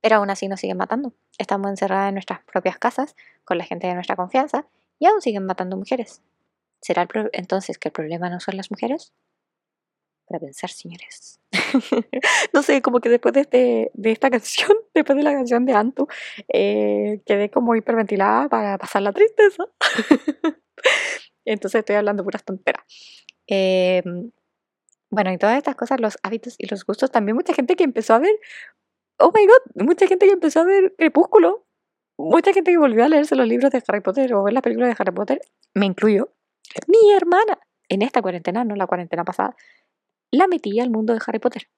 [0.01, 1.13] Pero aún así nos siguen matando.
[1.39, 4.67] Estamos encerradas en nuestras propias casas con la gente de nuestra confianza
[4.99, 6.23] y aún siguen matando mujeres.
[6.81, 9.13] ¿Será entonces que el problema no son las mujeres?
[10.29, 11.41] Para pensar, señores.
[12.53, 16.07] no sé, como que después de, este, esta canción, después de la canción de Antu,
[16.53, 19.65] eh, quedé como hiperventilada para pasar la tristeza.
[21.45, 22.85] Entonces estoy hablando puras tonteras.
[23.47, 24.31] Em,
[25.11, 28.15] bueno, y todas estas cosas, los hábitos y los gustos, también mucha gente que empezó
[28.15, 28.35] a ver,
[29.19, 31.67] oh my god, mucha gente que empezó a ver Crepúsculo,
[32.19, 34.91] mucha gente que volvió a leerse los libros de Harry Potter o ver las películas
[34.91, 35.41] de Harry Potter,
[35.73, 36.35] me incluyo,
[36.87, 37.59] mi hermana,
[37.89, 39.57] en esta cuarentena, no la cuarentena pasada,
[40.31, 41.69] la metí al mundo de Harry Potter.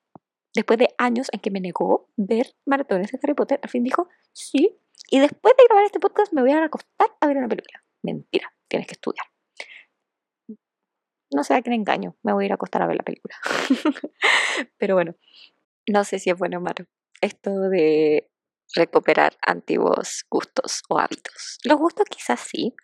[0.55, 4.09] Después de años en que me negó ver maratones de Harry Potter, al fin dijo,
[4.33, 4.79] sí.
[5.11, 7.85] Y después de grabar este podcast me voy a acostar a ver una película.
[8.03, 9.27] Mentira, tienes que estudiar.
[11.33, 13.37] no sé a quién engaño, me voy a ir a acostar a ver la película.
[14.79, 15.15] Pero bueno,
[15.89, 16.87] no sé si es bueno o malo.
[17.21, 18.31] Esto de
[18.75, 21.59] recuperar antiguos gustos o hábitos.
[21.65, 22.75] Los gustos quizás sí,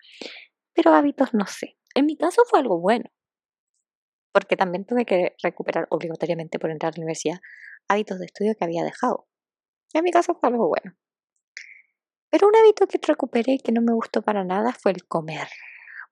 [0.75, 1.77] pero hábitos no sé.
[1.95, 3.05] En mi caso fue algo bueno,
[4.37, 7.41] porque también tuve que recuperar obligatoriamente por entrar a la universidad
[7.89, 9.27] hábitos de estudio que había dejado.
[9.95, 10.95] En mi caso fue algo bueno.
[12.29, 15.49] Pero un hábito que recuperé que no me gustó para nada fue el comer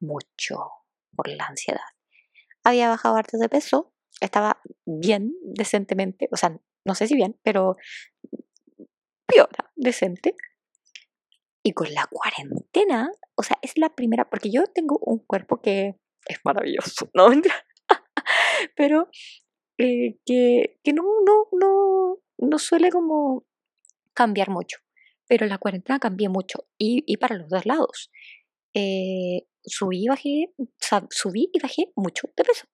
[0.01, 0.71] mucho
[1.15, 1.85] por la ansiedad.
[2.63, 7.77] Había bajado harto de peso, estaba bien, decentemente, o sea, no sé si bien, pero
[9.27, 10.35] piola, decente.
[11.63, 16.01] Y con la cuarentena, o sea, es la primera, porque yo tengo un cuerpo que
[16.27, 17.29] es maravilloso, ¿no?
[18.77, 19.09] Pero
[19.79, 23.45] eh, que, que no, no, no, no suele como
[24.15, 24.79] cambiar mucho.
[25.27, 28.11] Pero la cuarentena cambié mucho y, y para los dos lados.
[28.75, 30.53] Eh, subí, bajé,
[31.11, 32.67] subí y bajé mucho de peso.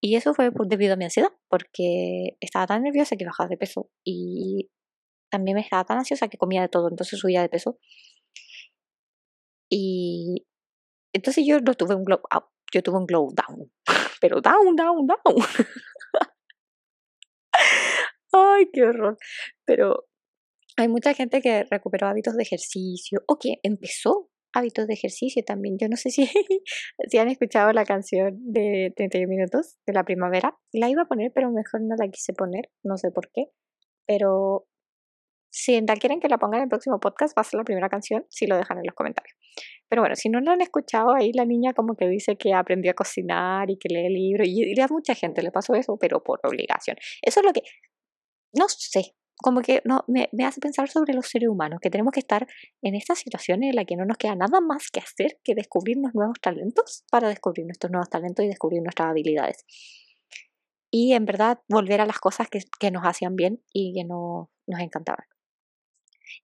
[0.00, 3.56] Y eso fue por, debido a mi ansiedad, porque estaba tan nerviosa que bajaba de
[3.56, 4.70] peso y
[5.30, 7.78] también me estaba tan ansiosa que comía de todo, entonces subía de peso.
[9.70, 10.46] Y
[11.14, 13.72] entonces yo no tuve un glow up, yo tuve un glow down,
[14.24, 15.36] pero down, down, down.
[18.32, 19.18] Ay, qué horror.
[19.66, 20.06] Pero
[20.78, 25.76] hay mucha gente que recuperó hábitos de ejercicio o que empezó hábitos de ejercicio también.
[25.78, 26.26] Yo no sé si,
[27.10, 30.56] si han escuchado la canción de 31 minutos de la primavera.
[30.72, 33.48] La iba a poner, pero mejor no la quise poner, no sé por qué.
[34.06, 34.66] Pero
[35.50, 38.24] si quieren que la pongan en el próximo podcast, va a ser la primera canción,
[38.30, 39.36] si lo dejan en los comentarios.
[39.94, 42.90] Pero bueno, si no lo han escuchado, ahí la niña como que dice que aprendió
[42.90, 46.40] a cocinar y que lee libros, y, a mucha gente le pasó eso, pero por
[46.42, 46.96] obligación.
[47.22, 47.62] Eso es lo que,
[48.52, 52.10] no sé, como que no, me, me, hace pensar sobre los seres humanos, que tenemos
[52.10, 52.44] que estar
[52.82, 56.12] en esta situación en la que no nos queda nada más que hacer que descubrirnos
[56.12, 59.64] nuevos talentos para descubrir nuestros nuevos talentos y descubrir nuestras habilidades.
[60.90, 64.50] Y en verdad volver a las cosas que, que nos hacían bien y que no,
[64.66, 65.26] nos encantaban.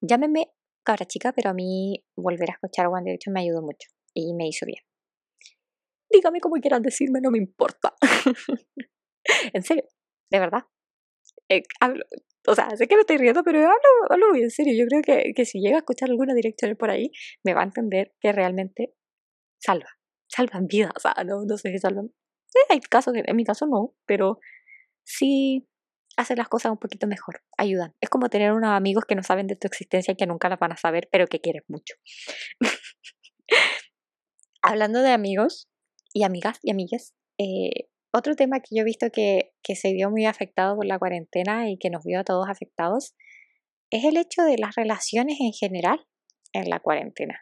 [0.01, 0.53] Llámeme
[0.85, 4.49] cabra chica, pero a mí volver a escuchar One Direction me ayudó mucho y me
[4.49, 4.83] hizo bien.
[6.11, 7.95] Dígame como quieran decirme, no me importa.
[9.53, 9.85] en serio,
[10.31, 10.64] de verdad.
[11.49, 11.62] Eh,
[12.47, 14.74] o sea, sé que me estoy riendo, pero hablo, hablo en serio.
[14.76, 17.11] Yo creo que, que si llega a escuchar alguna dirección por ahí,
[17.45, 18.95] me va a entender que realmente
[19.61, 19.89] salva,
[20.28, 20.93] salvan vidas.
[20.97, 22.07] O sea, no, no sé si salvan.
[22.07, 24.41] Eh, hay casos en mi caso no, pero
[25.05, 25.68] sí
[26.20, 27.94] hacen las cosas un poquito mejor, ayudan.
[28.00, 30.58] Es como tener unos amigos que no saben de tu existencia y que nunca las
[30.58, 31.94] van a saber, pero que quieres mucho.
[34.62, 35.68] Hablando de amigos
[36.12, 40.10] y amigas y amigas, eh, otro tema que yo he visto que, que se vio
[40.10, 43.14] muy afectado por la cuarentena y que nos vio a todos afectados
[43.90, 46.06] es el hecho de las relaciones en general
[46.52, 47.40] en la cuarentena.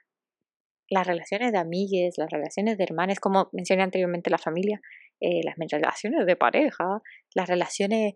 [0.90, 4.80] Las relaciones de amigues, las relaciones de hermanos, como mencioné anteriormente la familia,
[5.20, 7.02] eh, las relaciones de pareja,
[7.34, 8.14] las relaciones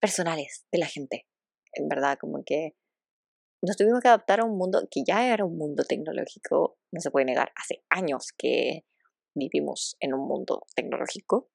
[0.00, 1.26] personales de la gente.
[1.72, 2.74] En verdad, como que
[3.62, 7.10] nos tuvimos que adaptar a un mundo que ya era un mundo tecnológico, no se
[7.10, 8.84] puede negar, hace años que
[9.34, 11.50] vivimos en un mundo tecnológico.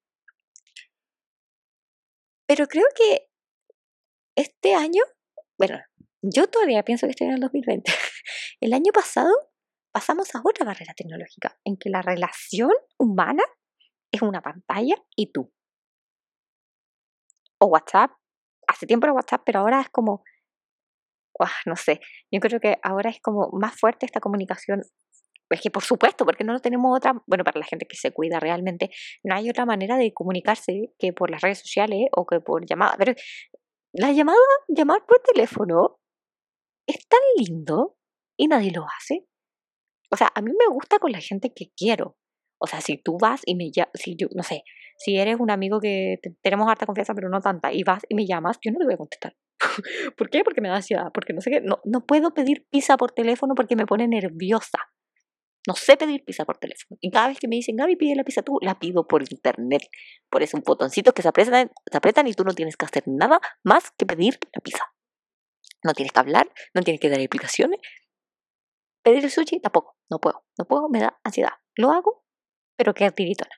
[2.46, 3.30] Pero creo que
[4.36, 5.04] este año,
[5.58, 5.80] bueno,
[6.22, 7.92] yo todavía pienso que estoy en el 2020.
[8.62, 9.32] El año pasado
[9.92, 13.44] pasamos a otra barrera tecnológica, en que la relación humana
[14.12, 15.54] es una pantalla y tú.
[17.60, 18.12] O WhatsApp.
[18.74, 20.24] Hace tiempo era WhatsApp, pero ahora es como,
[21.66, 22.00] no sé,
[22.32, 24.82] yo creo que ahora es como más fuerte esta comunicación
[25.54, 28.40] es que por supuesto, porque no tenemos otra, bueno, para la gente que se cuida
[28.40, 28.90] realmente,
[29.24, 32.96] no hay otra manera de comunicarse que por las redes sociales o que por llamada.
[32.98, 33.14] Pero
[33.94, 36.00] la llamada, llamar por teléfono
[36.88, 37.98] es tan lindo
[38.38, 39.28] y nadie lo hace.
[40.12, 42.18] O sea, a mí me gusta con la gente que quiero.
[42.64, 44.64] O sea, si tú vas y me llamas, si yo, no sé,
[44.98, 48.26] si eres un amigo que tenemos harta confianza pero no tanta, y vas y me
[48.26, 49.36] llamas, yo no te voy a contestar.
[50.18, 50.46] ¿Por qué?
[50.46, 53.54] Porque me da ansiedad, porque no sé qué, no, no puedo pedir pizza por teléfono
[53.54, 54.80] porque me pone nerviosa.
[55.68, 56.98] No sé pedir pizza por teléfono.
[57.02, 59.82] Y cada vez que me dicen, Gaby, pide la pizza tú, la pido por internet.
[60.30, 63.04] Por eso un botoncito que se apretan, se apretan y tú no tienes que hacer
[63.08, 64.86] nada más que pedir la pizza.
[65.84, 67.80] No tienes que hablar, no tienes que dar explicaciones.
[69.04, 71.52] Pedir el sushi tampoco, no puedo, no puedo, me da ansiedad.
[71.76, 72.23] Lo hago,
[72.76, 73.52] pero quedo tiritona.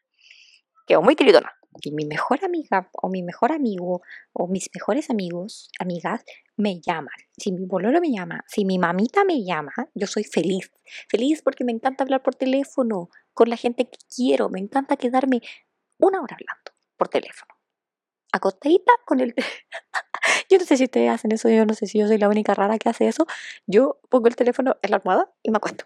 [0.88, 1.52] Quedo muy tiritona
[1.82, 4.02] y mi mejor amiga o mi mejor amigo
[4.34, 6.24] o mis mejores amigos, amigas,
[6.56, 7.14] me llaman.
[7.38, 10.72] Si mi bololo me llama, si mi mamita me llama, yo soy feliz.
[11.10, 14.50] Feliz porque me encanta hablar por teléfono con la gente que quiero.
[14.50, 15.42] Me encanta quedarme
[16.00, 17.54] una hora hablando por teléfono.
[18.32, 19.34] Acostadita con el...
[20.50, 22.54] yo no sé si ustedes hacen eso, yo no sé si yo soy la única
[22.54, 23.26] rara que hace eso.
[23.66, 25.86] Yo pongo el teléfono en la almohada y me acuesto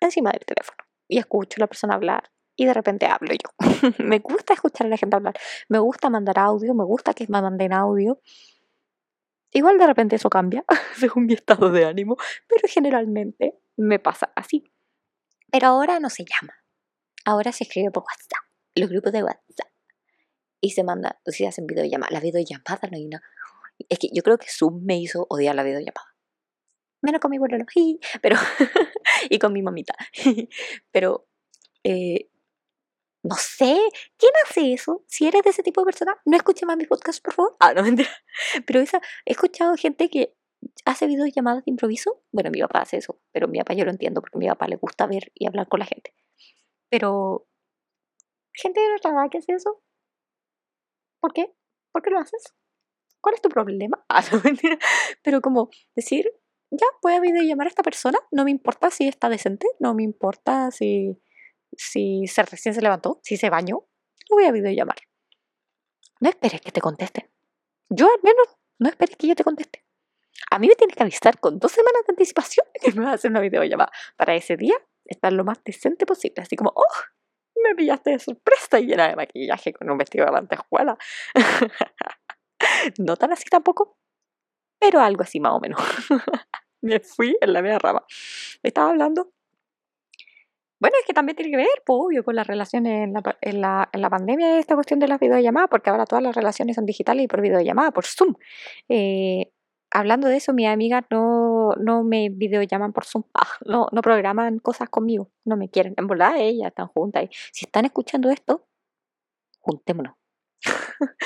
[0.00, 3.50] encima del teléfono y escucho a la persona hablar y de repente hablo yo.
[3.98, 5.34] me gusta escuchar a la gente hablar,
[5.68, 8.20] me gusta mandar audio, me gusta que me manden audio.
[9.50, 10.64] Igual de repente eso cambia
[10.96, 12.16] según mi estado de ánimo,
[12.48, 14.64] pero generalmente me pasa así.
[15.50, 16.54] Pero ahora no se llama.
[17.24, 19.68] Ahora se escribe por WhatsApp, los grupos de WhatsApp.
[20.60, 22.12] Y se manda, si hacen videollamadas.
[22.12, 23.24] La videollamada no hay nada.
[23.88, 26.06] Es que yo creo que Zoom me hizo odiar la videollamada.
[27.02, 27.64] Menos con mi bololo,
[28.22, 28.36] pero
[29.30, 29.94] y con mi mamita.
[30.92, 31.28] pero
[31.84, 32.30] eh,
[33.22, 33.78] no sé,
[34.16, 35.04] ¿quién hace eso?
[35.06, 37.56] Si eres de ese tipo de persona, no escuches más mis podcasts, por favor.
[37.60, 38.10] Ah, no, mentira.
[38.66, 38.86] Pero he
[39.26, 40.34] escuchado gente que
[40.84, 42.22] hace videollamadas de improviso.
[42.32, 44.66] Bueno, mi papá hace eso, pero mi papá yo lo entiendo porque a mi papá
[44.68, 46.14] le gusta ver y hablar con la gente.
[46.88, 47.46] Pero,
[48.52, 49.82] gente de nuestra edad que hace eso,
[51.20, 51.54] ¿por qué?
[51.92, 52.54] ¿Por qué lo haces?
[53.20, 54.04] ¿Cuál es tu problema?
[54.08, 54.78] Ah, no, mentira.
[55.22, 56.30] Pero como decir,
[56.70, 60.02] ya, voy a videollamar a esta persona, no me importa si está decente, no me
[60.02, 61.18] importa si,
[61.76, 63.86] si se recién se levantó, si se bañó,
[64.28, 64.96] lo voy a videollamar.
[66.20, 67.30] No esperes que te conteste.
[67.88, 68.46] Yo al menos
[68.78, 69.84] no esperes que yo te conteste.
[70.50, 73.14] A mí me tienes que avisar con dos semanas de anticipación que me vas a
[73.14, 73.90] hacer una videollamada.
[74.16, 76.42] Para ese día estar lo más decente posible.
[76.42, 80.32] Así como, oh, me pillaste de sorpresa y llena de maquillaje con un vestido de
[80.32, 80.96] lentejuela.
[82.98, 83.96] no tan así tampoco,
[84.78, 85.80] pero algo así más o menos.
[86.82, 88.04] me fui en la media rama.
[88.62, 89.32] Estaba hablando.
[90.82, 93.08] Bueno, es que también tiene que ver, pues, obvio, con las relaciones
[93.40, 97.24] en la, pandemia, esta cuestión de las videollamadas, porque ahora todas las relaciones son digitales
[97.24, 98.34] y por videollamada, por Zoom.
[98.88, 99.52] Eh,
[99.92, 104.58] hablando de eso, mis amigas no, no me videollaman por Zoom, ah, no, no programan
[104.58, 105.94] cosas conmigo, no me quieren.
[105.96, 107.24] En verdad, ellas están juntas.
[107.24, 108.66] Y si están escuchando esto,
[109.60, 110.16] juntémonos.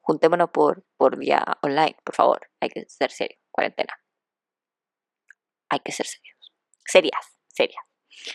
[0.00, 2.50] juntémonos por, por vía online, por favor.
[2.60, 3.94] Hay que ser serios, cuarentena.
[5.68, 6.52] Hay que ser serios.
[6.84, 7.85] Serias, serias.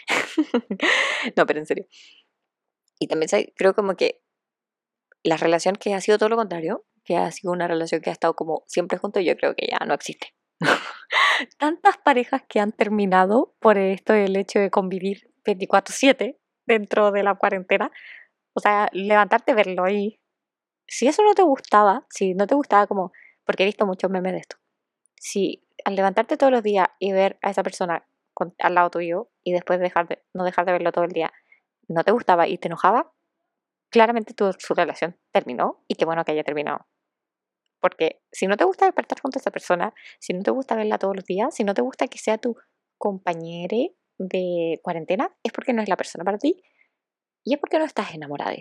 [1.35, 1.85] no, pero en serio.
[2.99, 4.21] Y también creo como que
[5.23, 8.13] la relación que ha sido todo lo contrario, que ha sido una relación que ha
[8.13, 10.35] estado como siempre junto, yo creo que ya no existe.
[11.57, 16.37] Tantas parejas que han terminado por esto el hecho de convivir 24/7
[16.67, 17.91] dentro de la cuarentena.
[18.53, 20.19] O sea, levantarte, verlo ahí.
[20.87, 23.11] Si eso no te gustaba, si no te gustaba como,
[23.45, 24.57] porque he visto muchos memes de esto.
[25.15, 28.05] Si al levantarte todos los días y ver a esa persona
[28.59, 31.31] al lado tuyo y después dejar de, no dejar de verlo todo el día,
[31.87, 33.11] no te gustaba y te enojaba,
[33.89, 36.87] claramente tu, su relación terminó y qué bueno que haya terminado.
[37.79, 40.99] Porque si no te gusta despertar junto a esa persona, si no te gusta verla
[40.99, 42.55] todos los días, si no te gusta que sea tu
[42.97, 43.77] compañero
[44.19, 46.61] de cuarentena, es porque no es la persona para ti
[47.43, 48.55] y es porque no estás enamorada.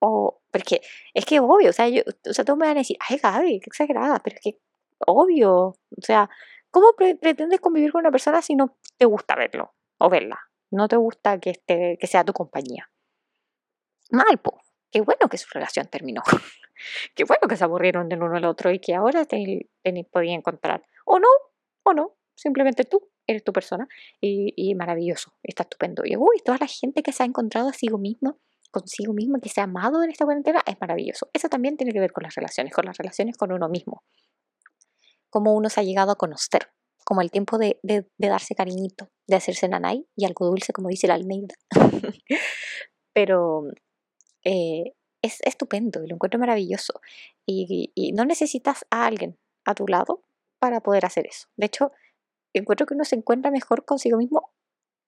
[0.00, 0.80] O, porque
[1.14, 3.60] es que obvio, o sea, yo, o sea, todos me van a decir, ay Gaby,
[3.60, 4.58] qué exagerada, pero es que
[5.06, 6.28] obvio, o sea,
[6.72, 10.40] ¿cómo pretendes convivir con una persona si no te gusta verlo o verla?
[10.72, 12.90] No te gusta que, esté, que sea tu compañía.
[14.10, 14.60] Mal, po.
[14.90, 16.22] Qué bueno que su relación terminó.
[17.14, 20.34] Qué bueno que se aburrieron del uno al otro y que ahora te, te podía
[20.34, 20.84] encontrar.
[21.04, 21.28] O no,
[21.84, 22.16] o no.
[22.34, 23.86] Simplemente tú eres tu persona
[24.20, 26.02] y, maravilloso, está estupendo.
[26.04, 29.60] Y uy, toda la gente que se ha encontrado consigo mismo, consigo mismo, que se
[29.60, 31.28] ha amado en esta cuarentena, es maravilloso.
[31.32, 34.02] Eso también tiene que ver con las relaciones, con las relaciones con uno mismo.
[35.32, 36.68] Cómo uno se ha llegado a conocer,
[37.04, 41.06] como el tiempo de, de, darse cariñito, de hacerse nanay y algo dulce, como dice
[41.06, 41.54] la Almeida.
[43.14, 43.64] Pero
[44.44, 47.00] eh, es estupendo y lo encuentro maravilloso.
[47.46, 50.22] Y, no necesitas a alguien a tu lado
[50.58, 51.48] para poder hacer eso.
[51.56, 51.92] De hecho,
[52.52, 54.52] encuentro que uno se encuentra mejor consigo mismo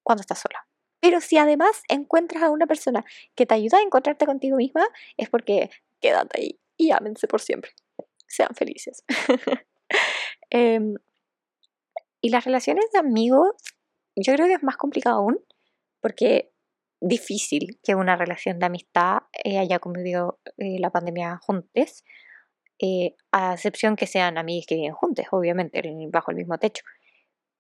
[0.03, 0.67] cuando está sola.
[1.01, 3.05] Pero si además encuentras a una persona
[3.35, 4.87] que te ayuda a encontrarte contigo misma,
[5.19, 5.69] es porque
[6.01, 7.73] quédate ahí y ámense por siempre.
[8.27, 9.05] Sean felices.
[10.51, 10.95] Em,
[12.21, 13.51] y las relaciones de amigos,
[14.15, 15.41] yo creo que es más complicado aún,
[16.01, 16.53] porque
[17.01, 22.05] difícil que una relación de amistad eh, haya convivido eh, la pandemia juntos,
[22.79, 26.85] eh, a excepción que sean amigos que viven juntos, obviamente, bajo el mismo techo.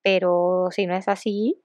[0.02, 1.62] Pero si no es así,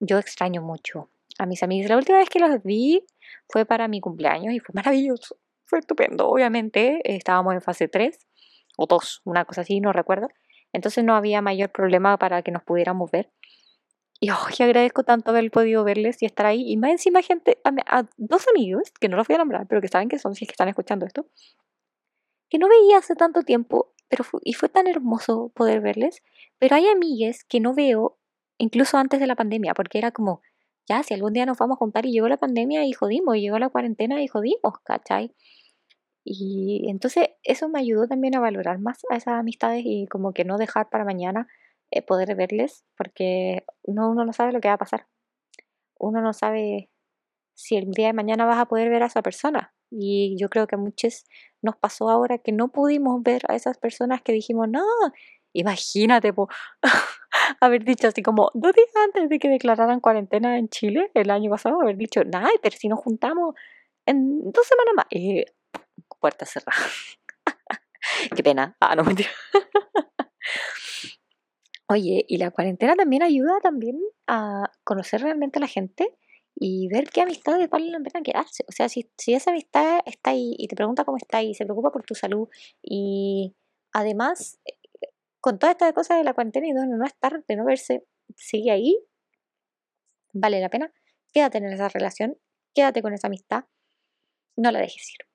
[0.00, 1.90] yo extraño mucho a mis amigos.
[1.90, 3.04] La última vez que los vi
[3.48, 6.28] fue para mi cumpleaños y fue maravilloso, fue estupendo.
[6.28, 8.18] Obviamente estábamos en fase 3
[8.86, 10.28] 2, una cosa así, no recuerdo.
[10.72, 13.30] Entonces no había mayor problema para que nos pudiéramos ver.
[14.20, 16.62] Y hoy agradezco tanto haber podido verles y estar ahí.
[16.70, 19.88] Y más encima gente, a, dos amigos, que no los voy a nombrar, pero que
[19.88, 21.26] saben que son, si es que están escuchando esto,
[22.48, 26.22] que no veía hace tanto tiempo, pero y fue tan hermoso poder verles.
[26.58, 28.18] Pero hay amigues que no veo
[28.58, 30.40] incluso antes de la pandemia, porque era como,
[30.88, 33.40] ya, si algún día nos vamos a juntar y llegó la pandemia y jodimos, y
[33.40, 35.34] llegó la cuarentena y jodimos, ¿cachai?
[36.24, 40.44] Y entonces eso me ayudó también a valorar más a esas amistades y como que
[40.44, 41.48] no dejar para mañana
[41.90, 45.06] eh, poder verles, porque no, uno no sabe lo que va a pasar.
[45.98, 46.90] Uno no sabe
[47.54, 49.74] si el día de mañana vas a poder ver a esa persona.
[49.90, 51.24] Y yo creo que a muchos
[51.60, 54.84] nos pasó ahora que no pudimos ver a esas personas que dijimos, no,
[55.52, 56.48] imagínate, po,
[57.60, 61.50] haber dicho así como dos días antes de que declararan cuarentena en Chile el año
[61.50, 63.54] pasado, haber dicho, nada, pero si nos juntamos
[64.06, 65.06] en dos semanas más,
[66.20, 66.80] puerta cerrada.
[68.36, 68.76] Qué pena.
[68.80, 69.30] Ah, no mentira.
[71.88, 76.16] Oye, y la cuarentena también ayuda también a conocer realmente a la gente
[76.54, 78.64] y ver qué amistades valen la pena quedarse.
[78.68, 81.64] O sea, si, si esa amistad está ahí y te pregunta cómo está y se
[81.64, 82.48] preocupa por tu salud
[82.82, 83.54] y
[83.92, 84.58] además
[85.40, 88.70] con todas estas cosas de la cuarentena y de no estar, de no verse, sigue
[88.70, 88.96] ahí,
[90.32, 90.92] vale la pena,
[91.32, 92.38] quédate en esa relación,
[92.74, 93.64] quédate con esa amistad,
[94.56, 95.31] no la dejes ir.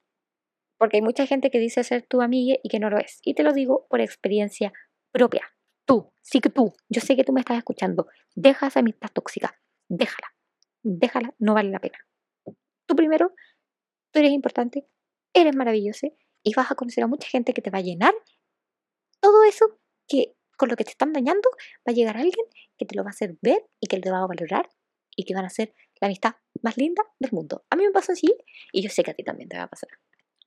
[0.78, 3.19] Porque hay mucha gente que dice ser tu amiga y que no lo es.
[3.23, 4.73] Y te lo digo por experiencia
[5.11, 5.41] propia.
[5.86, 9.57] Tú, sí que tú, yo sé que tú me estás escuchando, deja esa amistad tóxica,
[9.88, 10.28] déjala
[10.88, 11.97] déjala, no vale la pena.
[12.86, 13.34] Tú primero,
[14.11, 14.88] tú eres importante,
[15.34, 16.07] eres maravilloso
[16.43, 18.13] y vas a conocer a mucha gente que te va a llenar.
[19.19, 21.49] Todo eso que con lo que te están dañando
[21.88, 22.45] va a llegar alguien
[22.78, 24.69] que te lo va a hacer ver y que te va a valorar
[25.15, 27.65] y que van a ser la amistad más linda del mundo.
[27.69, 28.34] A mí me pasó así
[28.71, 29.89] y yo sé que a ti también te va a pasar.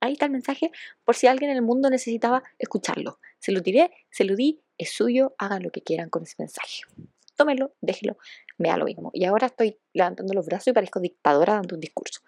[0.01, 0.71] Ahí está el mensaje
[1.05, 3.19] por si alguien en el mundo necesitaba escucharlo.
[3.39, 6.81] Se lo diré, se lo di, es suyo, hagan lo que quieran con ese mensaje
[7.41, 8.17] tómelo, déjelo,
[8.59, 9.09] me lo mismo.
[9.13, 12.21] Y ahora estoy levantando los brazos y parezco dictadora dando un discurso.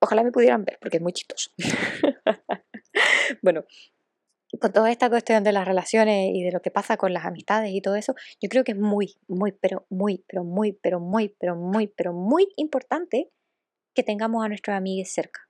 [0.00, 1.50] Ojalá me pudieran ver, porque es muy chistoso.
[3.42, 3.64] bueno,
[4.60, 7.70] con toda esta cuestión de las relaciones y de lo que pasa con las amistades
[7.72, 11.28] y todo eso, yo creo que es muy, muy, pero muy, pero muy, pero muy,
[11.28, 13.30] pero muy, pero muy importante
[13.94, 15.48] que tengamos a nuestros amigos cerca,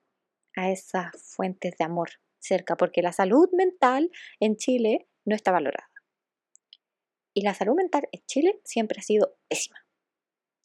[0.57, 5.91] a esas fuentes de amor cerca, porque la salud mental en Chile no está valorada.
[7.35, 9.87] Y la salud mental en Chile siempre ha sido pésima,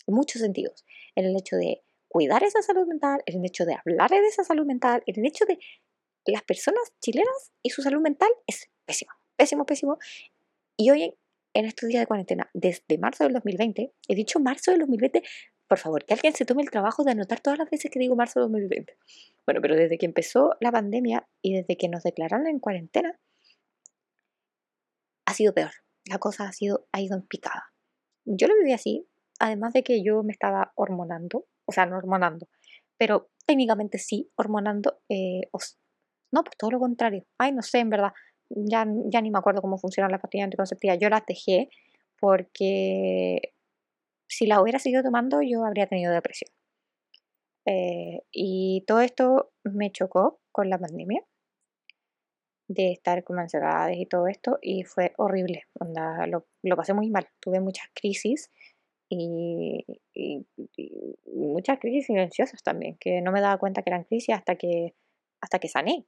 [0.07, 0.85] en muchos sentidos.
[1.15, 4.43] En el hecho de cuidar esa salud mental, en el hecho de hablar de esa
[4.43, 5.59] salud mental, en el hecho de
[6.25, 9.97] las personas chilenas y su salud mental es pésimo, pésimo, pésimo.
[10.77, 11.13] Y hoy,
[11.53, 15.23] en estos días de cuarentena, desde marzo del 2020, he dicho marzo del 2020,
[15.67, 18.15] por favor, que alguien se tome el trabajo de anotar todas las veces que digo
[18.15, 18.97] marzo del 2020.
[19.45, 23.19] Bueno, pero desde que empezó la pandemia y desde que nos declararon en cuarentena,
[25.25, 25.71] ha sido peor
[26.05, 27.73] la cosa ha, sido, ha ido en picada.
[28.25, 29.07] Yo lo viví así,
[29.39, 32.47] además de que yo me estaba hormonando, o sea, no hormonando,
[32.97, 35.41] pero técnicamente sí, hormonando, eh,
[36.31, 37.25] no, pues todo lo contrario.
[37.37, 38.13] Ay, no sé, en verdad,
[38.49, 40.95] ya, ya ni me acuerdo cómo funciona la pastilla anticonceptiva.
[40.95, 41.69] Yo la dejé
[42.19, 43.54] porque
[44.27, 46.51] si la hubiera seguido tomando yo habría tenido depresión.
[47.65, 51.23] Eh, y todo esto me chocó con la pandemia
[52.67, 55.63] de estar como encerradas y todo esto y fue horrible,
[56.27, 58.51] lo, lo, pasé muy mal, tuve muchas crisis
[59.09, 59.85] y,
[61.25, 64.95] muchas crisis silenciosas también, que no me daba cuenta que eran crisis hasta que,
[65.41, 66.05] hasta que sané,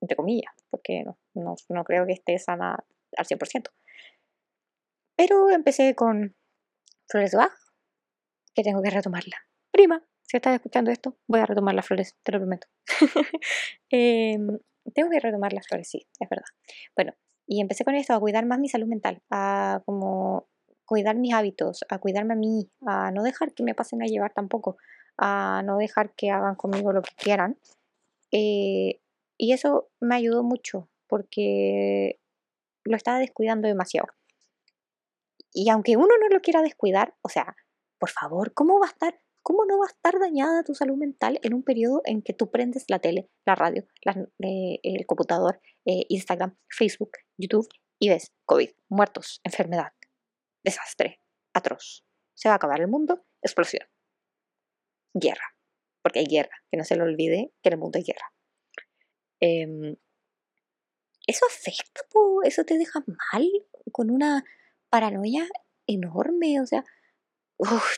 [0.00, 2.84] entre comillas, porque no, no, no creo que esté sana
[3.16, 3.70] al 100%.
[5.16, 6.36] Pero empecé con
[7.08, 7.52] Flores Bach,
[8.54, 9.36] que tengo que retomarla.
[9.70, 12.66] Prima, si estás escuchando esto, voy a retomar las flores, te lo prometo.
[13.90, 14.38] eh,
[14.94, 16.46] tengo que retomar las flores, sí, es verdad.
[16.96, 17.14] Bueno,
[17.46, 20.48] y empecé con esto, a cuidar más mi salud mental, a como
[20.84, 24.32] cuidar mis hábitos, a cuidarme a mí, a no dejar que me pasen a llevar
[24.32, 24.76] tampoco,
[25.18, 27.58] a no dejar que hagan conmigo lo que quieran.
[28.32, 29.00] Eh,
[29.38, 32.18] y eso me ayudó mucho porque
[32.84, 34.08] lo estaba descuidando demasiado.
[35.58, 37.56] Y aunque uno no lo quiera descuidar, o sea,
[37.98, 41.38] por favor, ¿cómo va a estar ¿cómo no va a estar dañada tu salud mental
[41.40, 43.86] en un periodo en que tú prendes la tele, la radio,
[44.42, 47.68] eh, el computador, eh, Instagram, Facebook, YouTube
[48.00, 49.92] y ves COVID, muertos, enfermedad,
[50.64, 51.22] desastre,
[51.54, 52.04] atroz?
[52.34, 53.86] Se va a acabar el mundo, explosión,
[55.14, 55.54] guerra,
[56.02, 58.32] porque hay guerra, que no se le olvide que en el mundo hay guerra.
[59.38, 59.96] Em,
[61.24, 62.00] eso afecta,
[62.42, 63.48] eso te deja mal,
[63.92, 64.44] con una
[64.90, 65.46] paranoia
[65.86, 66.84] enorme, o sea,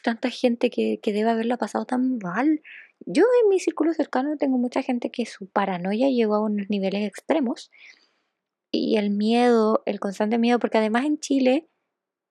[0.02, 2.62] tanta gente que, que debe haberla pasado tan mal.
[3.00, 7.06] Yo en mi círculo cercano tengo mucha gente que su paranoia llegó a unos niveles
[7.06, 7.70] extremos
[8.70, 11.68] y el miedo, el constante miedo, porque además en Chile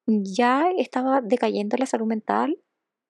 [0.05, 2.58] ya estaba decayendo la salud mental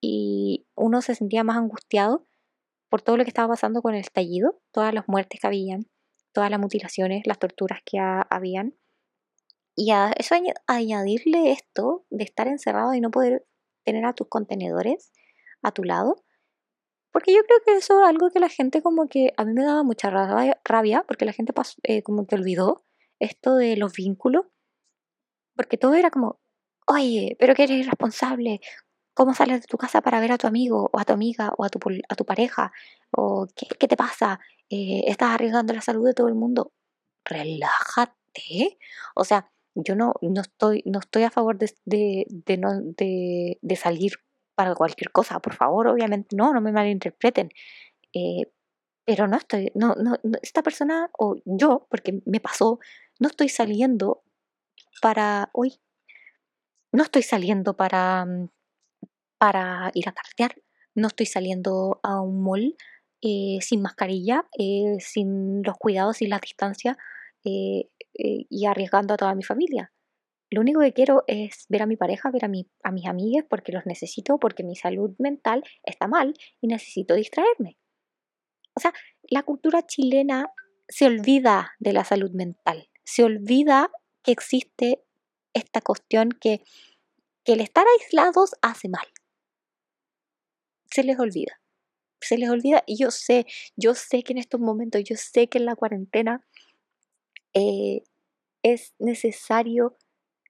[0.01, 2.27] y uno se sentía más angustiado
[2.89, 5.87] por todo lo que estaba pasando con el estallido, todas las muertes que habían,
[6.33, 8.75] todas las mutilaciones, las torturas que habían.
[9.79, 13.45] Y a eso añadirle esto de estar encerrado y no poder
[13.85, 15.13] tener a tus contenedores
[15.61, 16.23] a tu lado.
[17.11, 19.63] Porque yo creo que eso es algo que la gente como que a mí me
[19.63, 21.53] daba mucha rabia, porque la gente
[21.83, 22.85] eh, como que olvidó
[23.19, 24.47] esto de los vínculos.
[25.55, 26.39] Porque todo era como,
[26.87, 28.61] oye, pero que eres irresponsable.
[29.13, 31.63] ¿Cómo sales de tu casa para ver a tu amigo o a tu amiga o
[31.63, 32.71] a tu, a tu pareja?
[33.11, 34.39] ¿O qué, qué te pasa?
[34.71, 36.73] Eh, ¿Estás arriesgando la salud de todo el mundo?
[37.25, 38.79] Relájate.
[39.15, 39.51] O sea,
[39.85, 44.13] yo no, no, estoy, no estoy a favor de, de, de, no, de, salir
[44.55, 47.49] para cualquier cosa, por favor, obviamente no, no me malinterpreten.
[48.13, 48.51] Eh,
[49.05, 52.79] pero no estoy, no, no, esta persona o yo, porque me pasó,
[53.19, 54.23] no estoy saliendo
[55.01, 55.79] para hoy,
[56.91, 58.49] no estoy saliendo para mm,
[59.37, 60.55] para ir a cartear.
[60.95, 62.75] No estoy saliendo a un mall
[63.21, 66.97] eh, sin mascarilla, eh, sin los cuidados y la distancia
[67.43, 69.93] eh, y arriesgando a toda mi familia.
[70.49, 72.47] Lo único que quiero es ver a mi pareja, ver a
[72.91, 77.77] mis amigas porque los necesito, porque mi salud mental está mal y necesito distraerme.
[78.75, 78.93] O sea,
[79.29, 80.51] la cultura chilena
[80.87, 83.91] se olvida de la salud mental, se olvida
[84.23, 85.03] que existe
[85.53, 86.61] esta cuestión que,
[87.43, 89.07] que el estar aislados hace mal
[90.91, 91.61] se les olvida.
[92.21, 93.45] Se les olvida y yo sé,
[93.75, 96.45] yo sé que en estos momentos, yo sé que en la cuarentena
[97.57, 98.03] eh,
[98.61, 99.97] es necesario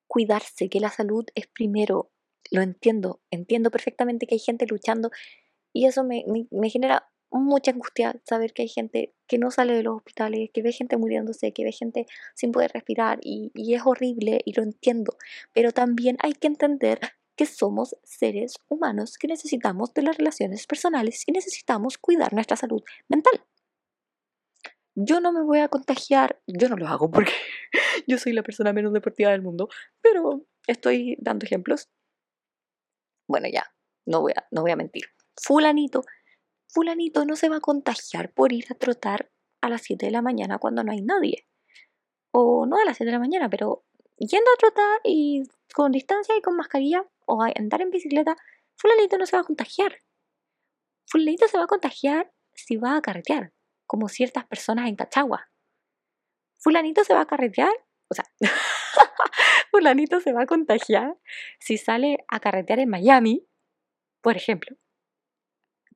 [0.08, 2.12] cuidarse, que la salud es primero.
[2.52, 5.10] Lo entiendo, entiendo perfectamente que hay gente luchando
[5.74, 6.24] y eso me,
[6.70, 10.72] genera mucha angustia saber que hay gente que no sale de los hospitales, que ve
[10.72, 12.06] gente muriéndose, que ve gente
[12.36, 15.18] sin poder respirar y, y, es horrible y lo entiendo.
[15.54, 17.00] Pero también hay que entender
[17.36, 22.82] que somos seres humanos que necesitamos de las relaciones personales y necesitamos cuidar nuestra salud
[23.08, 23.42] mental.
[25.00, 27.34] Yo no me voy a contagiar, yo no lo hago porque
[28.08, 29.70] yo soy la persona menos deportiva del mundo,
[30.02, 31.92] pero estoy dando ejemplos.
[33.28, 33.72] Bueno, ya,
[34.08, 35.04] no voy a, no voy a mentir.
[35.40, 36.04] Fulanito,
[36.68, 39.30] fulanito no se va a contagiar por ir a trotar
[39.62, 41.48] a las 7 de la mañana cuando no hay nadie.
[42.32, 43.86] O no a las 7 de la mañana, pero
[44.18, 45.44] yendo a trotar y
[45.76, 48.36] con distancia y con mascarilla, o andar en bicicleta,
[48.78, 50.02] fulanito no se va a contagiar.
[51.06, 53.54] Fulanito se va a contagiar si va a carretear,
[53.88, 55.50] como ciertas personas en Cachagua.
[56.60, 57.74] Fulanito se va a carretear,
[58.10, 58.26] o sea,
[59.72, 61.18] fulanito se va a contagiar
[61.60, 63.48] si sale a carretear en Miami,
[64.22, 64.76] por ejemplo.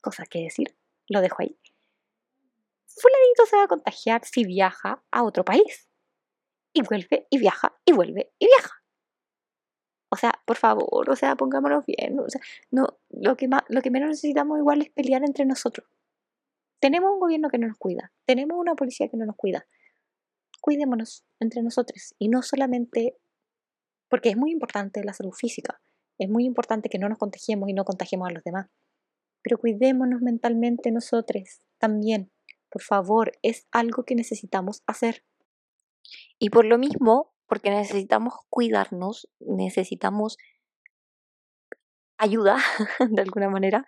[0.02, 0.76] Cosa que decir,
[1.08, 1.60] lo dejo ahí.
[2.88, 5.88] Fulanito se va a contagiar si viaja a otro país.
[6.74, 8.82] Y vuelve y viaja y vuelve y viaja.
[10.10, 12.20] O sea, por favor, o sea, pongámonos bien.
[12.20, 15.88] O sea, no, lo que, más, lo que menos necesitamos igual es pelear entre nosotros.
[16.82, 19.65] Tenemos un gobierno que no nos cuida, tenemos una policía que no nos cuida.
[20.59, 23.17] Cuidémonos entre nosotros y no solamente
[24.09, 25.82] porque es muy importante la salud física,
[26.17, 28.67] es muy importante que no nos contagiemos y no contagiemos a los demás.
[29.41, 32.32] Pero cuidémonos mentalmente nosotros también.
[32.69, 35.23] Por favor, es algo que necesitamos hacer.
[36.39, 40.38] Y por lo mismo, porque necesitamos cuidarnos, necesitamos
[42.17, 42.57] ayuda
[43.09, 43.86] de alguna manera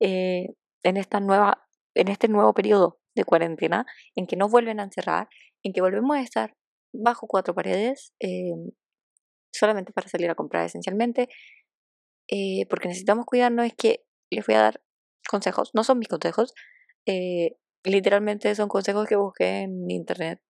[0.00, 1.65] eh, en esta nueva,
[1.96, 5.28] en este nuevo periodo de cuarentena, en que nos vuelven a encerrar,
[5.62, 6.54] en que volvemos a estar
[6.92, 8.52] bajo cuatro paredes, eh,
[9.52, 11.28] solamente para salir a comprar esencialmente,
[12.28, 14.82] eh, porque necesitamos cuidarnos, es que les voy a dar
[15.28, 16.54] consejos, no son mis consejos,
[17.84, 20.40] literalmente son consejos que busqué en internet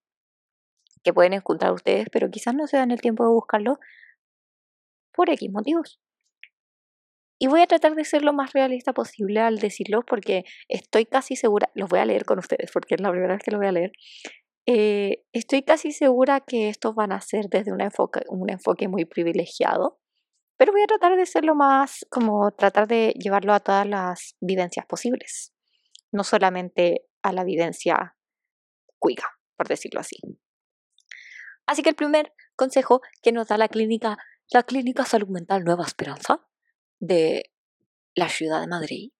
[1.06, 3.78] que pueden encontrar ustedes, pero quizás no se dan el tiempo de buscarlo
[5.14, 6.00] por X motivos.
[7.38, 11.36] Y voy a tratar de ser lo más realista posible al decirlo porque estoy casi
[11.36, 13.66] segura, los voy a leer con ustedes porque es la primera vez que lo voy
[13.66, 13.92] a leer.
[14.66, 19.04] Eh, estoy casi segura que estos van a ser desde un enfoque, un enfoque muy
[19.04, 20.00] privilegiado,
[20.56, 24.36] pero voy a tratar de ser lo más, como tratar de llevarlo a todas las
[24.40, 25.52] vivencias posibles,
[26.10, 28.16] no solamente a la vivencia
[28.98, 30.16] cuica, por decirlo así.
[31.66, 34.16] Así que el primer consejo que nos da la clínica,
[34.50, 36.45] la clínica Salud Mental Nueva Esperanza
[37.00, 37.50] de
[38.14, 39.10] la ciudad de Madrid,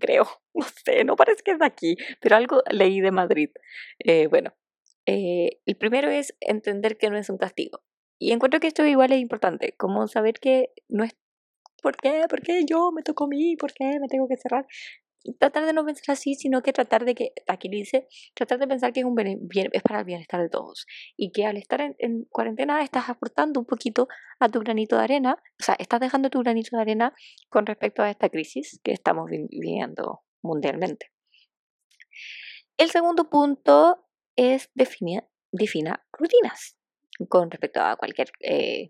[0.00, 3.50] creo, no sé, no parece que es de aquí, pero algo leí de Madrid.
[3.98, 4.54] Eh, bueno,
[5.06, 7.82] eh, el primero es entender que no es un castigo.
[8.18, 11.14] Y encuentro que esto igual es importante, como saber que no es
[11.82, 12.24] ¿por qué?
[12.28, 13.56] ¿Por qué yo me toco a mí?
[13.56, 14.66] ¿Por qué me tengo que cerrar?
[15.38, 18.92] Tratar de no pensar así, sino que tratar de que, aquí dice, tratar de pensar
[18.92, 20.86] que es, un bien, es para el bienestar de todos
[21.16, 24.08] y que al estar en, cuarentena estás aportando un poquito
[24.38, 27.14] a tu granito de arena, o sea, estás dejando tu granito de arena
[27.48, 31.10] con respecto a esta crisis que estamos viviendo mundialmente.
[32.76, 34.06] El segundo punto
[34.36, 36.76] es definir, defina rutinas
[37.28, 38.88] con respecto a cualquier eh,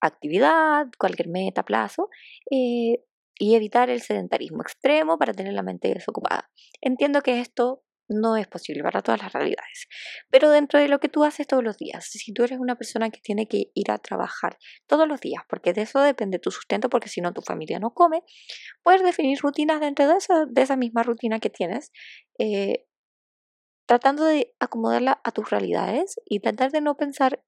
[0.00, 2.08] actividad, cualquier meta, plazo.
[2.50, 3.02] Eh,
[3.38, 6.50] y evitar el sedentarismo extremo para tener la mente desocupada.
[6.80, 9.86] Entiendo que esto no es posible para todas las realidades.
[10.30, 13.10] Pero dentro de lo que tú haces todos los días, si tú eres una persona
[13.10, 16.88] que tiene que ir a trabajar todos los días, porque de eso depende tu sustento,
[16.90, 18.22] porque si no tu familia no come,
[18.82, 21.92] puedes definir rutinas dentro de esa, de esa misma rutina que tienes,
[22.38, 22.84] eh,
[23.86, 27.42] tratando de acomodarla a tus realidades y tratar de no pensar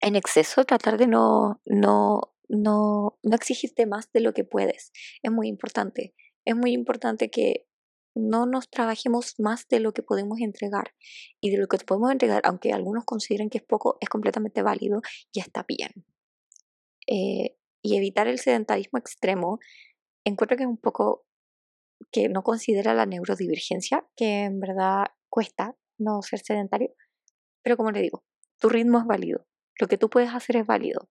[0.00, 4.92] en exceso, tratar de no, no, no, no exigirte más de lo que puedes.
[5.22, 6.14] Es muy importante.
[6.44, 7.66] Es muy importante que
[8.14, 10.94] no nos trabajemos más de lo que podemos entregar.
[11.40, 15.00] Y de lo que podemos entregar, aunque algunos consideren que es poco, es completamente válido
[15.32, 16.04] y está bien.
[17.06, 19.58] Eh, y evitar el sedentarismo extremo,
[20.24, 21.26] encuentro que es un poco
[22.10, 26.94] que no considera la neurodivergencia, que en verdad cuesta no ser sedentario.
[27.62, 28.24] Pero como le digo,
[28.58, 29.46] tu ritmo es válido.
[29.80, 31.10] Lo que tú puedes hacer es válido.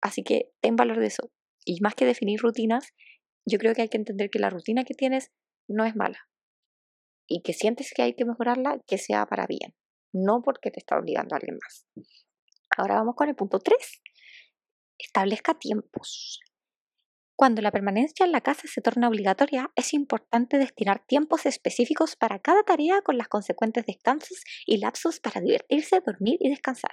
[0.00, 1.30] Así que ten valor de eso.
[1.64, 2.94] Y más que definir rutinas,
[3.46, 5.30] yo creo que hay que entender que la rutina que tienes
[5.68, 6.28] no es mala.
[7.28, 9.74] Y que sientes que hay que mejorarla, que sea para bien,
[10.12, 11.86] no porque te está obligando a alguien más.
[12.76, 14.02] Ahora vamos con el punto 3.
[14.98, 16.40] Establezca tiempos.
[17.40, 22.38] Cuando la permanencia en la casa se torna obligatoria, es importante destinar tiempos específicos para
[22.38, 26.90] cada tarea con las consecuentes descansos y lapsos para divertirse, dormir y descansar.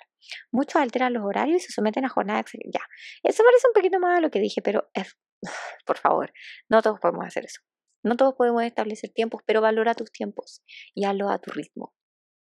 [0.50, 2.80] Muchos alteran los horarios y se someten a jornadas ya.
[3.24, 5.18] Eso parece un poquito más a lo que dije, pero es,
[5.86, 6.32] por favor,
[6.70, 7.60] no todos podemos hacer eso.
[8.02, 10.64] No todos podemos establecer tiempos, pero valora tus tiempos
[10.96, 11.94] y hazlo a tu ritmo.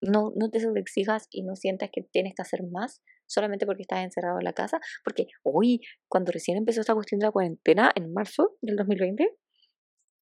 [0.02, 4.02] No, no te sobreexijas y no sientas que tienes que hacer más solamente porque estás
[4.02, 4.80] encerrado en la casa.
[5.04, 9.36] Porque hoy, cuando recién empezó esta cuestión de la cuarentena, en marzo del 2020,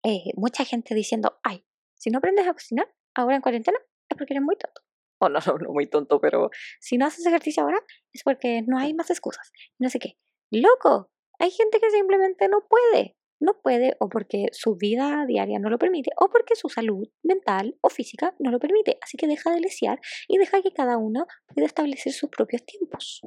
[0.04, 1.66] eh, mucha gente diciendo, ay,
[1.96, 3.78] si no aprendes a cocinar ahora en cuarentena,
[4.10, 4.82] es porque eres muy tonto.
[5.20, 7.80] O no, no, no muy tonto, pero si no haces ejercicio ahora,
[8.14, 9.52] es porque no hay más excusas.
[9.80, 10.18] No sé qué.
[10.52, 15.70] Loco, hay gente que simplemente no puede no puede o porque su vida diaria no
[15.70, 18.98] lo permite o porque su salud mental o física no lo permite.
[19.02, 23.22] Así que deja de lesear y deja que cada uno pueda establecer sus propios tiempos.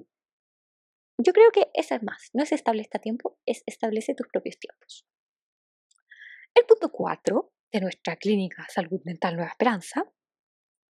[1.18, 5.06] Yo creo que eso es más, no es establezca tiempo, es establece tus propios tiempos.
[6.54, 10.04] El punto 4 de nuestra clínica Salud Mental Nueva Esperanza,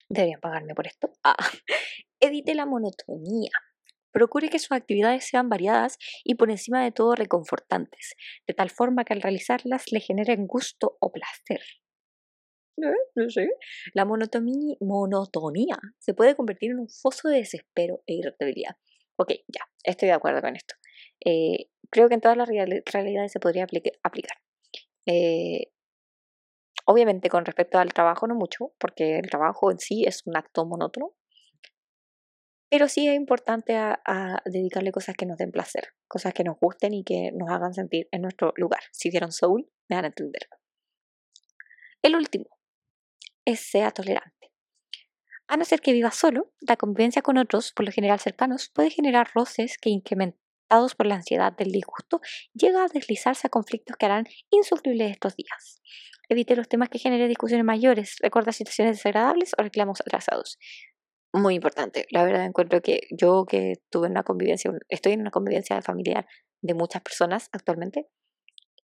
[0.08, 1.36] deberían pagarme por esto, ah,
[2.20, 3.50] evite la monotonía.
[4.12, 8.14] Procure que sus actividades sean variadas y por encima de todo reconfortantes,
[8.46, 11.60] de tal forma que al realizarlas le generen gusto o placer.
[12.78, 13.48] ¿Eh?
[13.94, 18.76] La monotonía, monotonía se puede convertir en un foso de desespero e irritabilidad.
[19.16, 20.74] Ok, ya, estoy de acuerdo con esto.
[21.24, 24.38] Eh, creo que en todas las realidades se podría aplicar.
[25.06, 25.72] Eh,
[26.84, 30.64] obviamente con respecto al trabajo no mucho, porque el trabajo en sí es un acto
[30.64, 31.14] monótono,
[32.70, 33.76] pero sí es importante
[34.44, 38.08] dedicarle cosas que nos den placer, cosas que nos gusten y que nos hagan sentir
[38.12, 38.80] en nuestro lugar.
[38.92, 40.48] Si vieron Soul, me van a entender.
[42.02, 42.46] El último
[43.44, 44.52] es sea tolerante.
[45.48, 48.90] A no ser que viva solo, la convivencia con otros, por lo general cercanos, puede
[48.90, 52.20] generar roces que incrementados por la ansiedad del disgusto,
[52.52, 55.80] llega a deslizarse a conflictos que harán insufribles estos días.
[56.28, 60.58] Evite los temas que generen discusiones mayores, recuerda situaciones desagradables o reclamos atrasados
[61.32, 62.06] muy importante.
[62.10, 66.26] La verdad encuentro que yo que tuve una convivencia, estoy en una convivencia familiar
[66.62, 68.08] de muchas personas actualmente,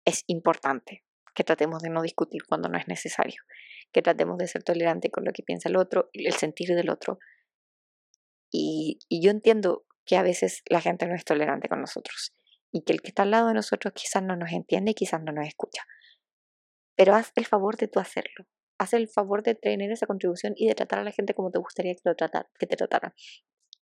[0.04, 3.42] es importante que tratemos de no discutir cuando no es necesario,
[3.92, 7.18] que tratemos de ser tolerantes con lo que piensa el otro, el sentir del otro.
[8.52, 12.34] Y, y yo entiendo que a veces la gente no es tolerante con nosotros
[12.70, 15.22] y que el que está al lado de nosotros quizás no nos entiende y quizás
[15.22, 15.84] no nos escucha.
[16.96, 18.46] Pero haz el favor de tú hacerlo
[18.78, 21.58] haz el favor de tener esa contribución y de tratar a la gente como te
[21.58, 23.12] gustaría que, lo que te trataran.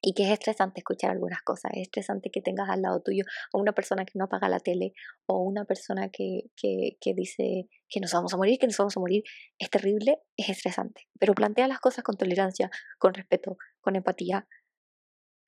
[0.03, 3.59] Y que es estresante escuchar algunas cosas, es estresante que tengas al lado tuyo a
[3.59, 4.95] una persona que no apaga la tele
[5.27, 8.97] o una persona que, que, que dice que nos vamos a morir, que nos vamos
[8.97, 9.25] a morir.
[9.59, 11.03] Es terrible, es estresante.
[11.19, 14.47] Pero plantea las cosas con tolerancia, con respeto, con empatía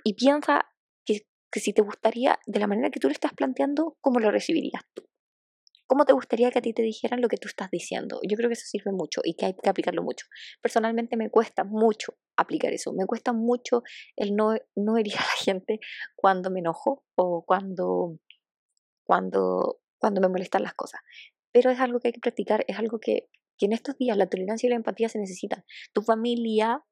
[0.05, 0.66] y piensa
[1.05, 4.30] que, que si te gustaría, de la manera que tú lo estás planteando, ¿cómo lo
[4.30, 5.05] recibirías tú?
[5.93, 8.18] ¿Cómo te gustaría que a ti te dijeran lo que tú estás diciendo?
[8.26, 10.24] Yo creo que eso sirve mucho y que hay que aplicarlo mucho.
[10.62, 12.95] Personalmente me cuesta mucho aplicar eso.
[12.95, 13.82] Me cuesta mucho
[14.16, 15.80] el no, no herir a la gente
[16.16, 18.18] cuando me enojo o cuando,
[19.05, 21.03] cuando, cuando me molestan las cosas.
[21.53, 23.28] Pero es algo que hay que practicar, es algo que,
[23.59, 25.62] que en estos días la tolerancia y la empatía se necesitan.
[25.93, 26.82] Tu familia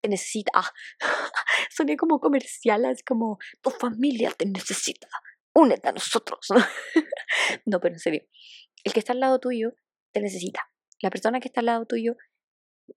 [0.00, 0.52] te necesita.
[1.70, 5.08] Soné como comercial, es como tu familia te necesita
[5.56, 6.46] únete a nosotros.
[7.66, 8.22] no, pero en serio,
[8.84, 9.72] el que está al lado tuyo
[10.12, 10.60] te necesita.
[11.00, 12.16] La persona que está al lado tuyo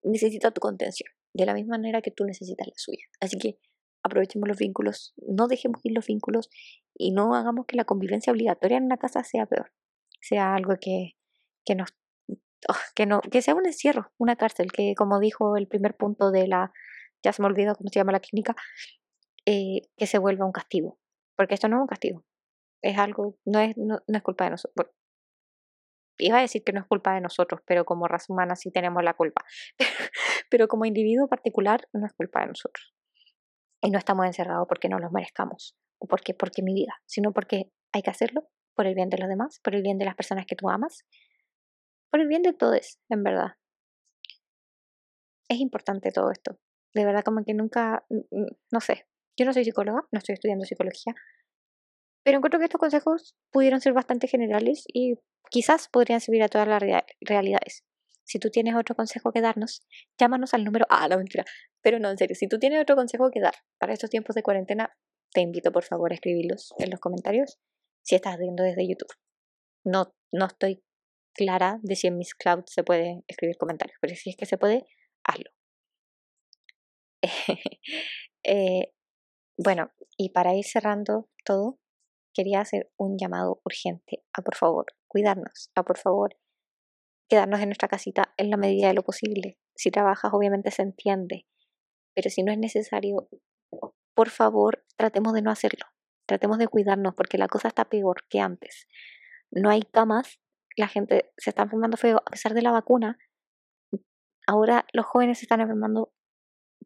[0.04, 3.06] necesita tu contención, de la misma manera que tú necesitas la suya.
[3.20, 3.60] Así que
[4.04, 6.50] aprovechemos los vínculos, no dejemos ir los vínculos
[6.96, 9.72] y no hagamos que la convivencia obligatoria en una casa sea peor,
[10.22, 11.18] sea algo que,
[11.66, 11.76] que
[12.68, 16.48] oh, no, que sea un encierro, una cárcel, que como dijo el primer punto de
[16.48, 16.72] la,
[17.24, 18.56] ya se me olvidó cómo se llama la clínica,
[19.46, 21.00] eh, que se vuelva un castigo,
[21.36, 22.26] porque esto no es un castigo,
[22.82, 24.92] es algo, no es, no, es culpa de nosotros.
[26.18, 29.04] Iba a decir que no es culpa de nosotros, pero como raza humana sí tenemos
[29.04, 29.46] la culpa.
[30.50, 32.94] pero como individuo particular no es culpa de nosotros.
[33.82, 37.72] Y no estamos encerrados porque no los merezcamos o porque, porque mi vida, sino porque
[37.94, 40.46] hay que hacerlo por el bien de los demás, por el bien de las personas
[40.46, 41.06] que tú amas,
[42.12, 43.54] por el bien de todos, en verdad.
[45.50, 46.60] Es importante todo esto.
[46.94, 48.06] De verdad, como que nunca,
[48.72, 49.08] no sé,
[49.38, 51.14] yo no soy psicóloga, no estoy estudiando psicología,
[52.24, 55.16] pero encuentro que estos consejos pudieron ser bastante generales y
[55.50, 56.84] quizás podrían servir a todas las
[57.22, 57.84] realidades.
[58.24, 59.82] Si tú tienes otro consejo que darnos,
[60.20, 60.86] llámanos al número.
[60.90, 61.46] Ah, no, mentira.
[61.82, 64.44] Pero no, en serio, si tú tienes otro consejo que dar para estos tiempos de
[64.44, 64.96] cuarentena,
[65.32, 67.58] te invito por favor a escribirlos en los comentarios
[68.04, 69.12] si estás viendo desde YouTube.
[69.84, 70.84] No, no estoy
[71.34, 74.58] clara de si en Miss Cloud se puede escribir comentarios, pero si es que se
[74.58, 74.86] puede,
[75.24, 75.50] hazlo.
[78.44, 78.94] Eh,
[79.58, 81.78] bueno, y para ir cerrando todo,
[82.40, 86.38] quería hacer un llamado urgente a por favor cuidarnos, a por favor
[87.28, 89.60] quedarnos en nuestra casita en la medida de lo posible.
[89.76, 91.46] Si trabajas obviamente se entiende,
[92.16, 93.28] pero si no es necesario,
[94.16, 95.86] por favor tratemos de no hacerlo,
[96.26, 98.88] tratemos de cuidarnos porque la cosa está peor que antes.
[99.52, 100.40] No hay camas,
[100.78, 103.18] la gente se está enfermando feo a pesar de la vacuna.
[104.48, 106.14] Ahora los jóvenes se están enfermando,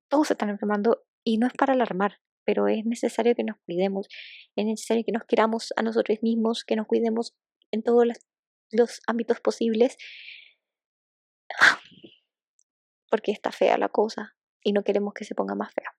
[0.08, 4.08] todos se están enfermando y no es para alarmar, pero es necesario que nos cuidemos,
[4.56, 7.36] es necesario que nos queramos a nosotros mismos, que nos cuidemos
[7.72, 8.06] en todos
[8.72, 9.98] los, ámbitos posibles,
[13.10, 15.96] porque está fea la cosa y no queremos que se ponga más fea.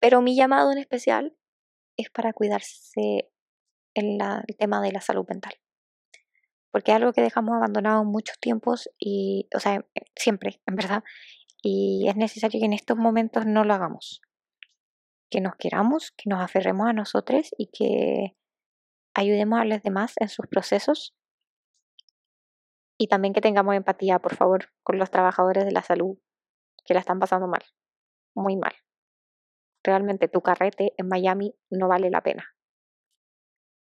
[0.00, 1.36] Pero mi llamado en especial
[1.96, 3.30] es para cuidarse
[3.94, 5.54] en el tema de la salud mental.
[6.70, 11.02] Porque es algo que dejamos abandonado muchos tiempos y, o sea, siempre, en verdad.
[11.62, 14.20] Y es necesario que en estos momentos no lo hagamos
[15.30, 18.36] que nos queramos, que nos aferremos a nosotros y que
[19.14, 21.14] ayudemos a los demás en sus procesos.
[22.98, 26.18] Y también que tengamos empatía, por favor, con los trabajadores de la salud
[26.84, 27.62] que la están pasando mal,
[28.34, 28.72] muy mal.
[29.82, 32.56] Realmente tu carrete en Miami no vale la pena.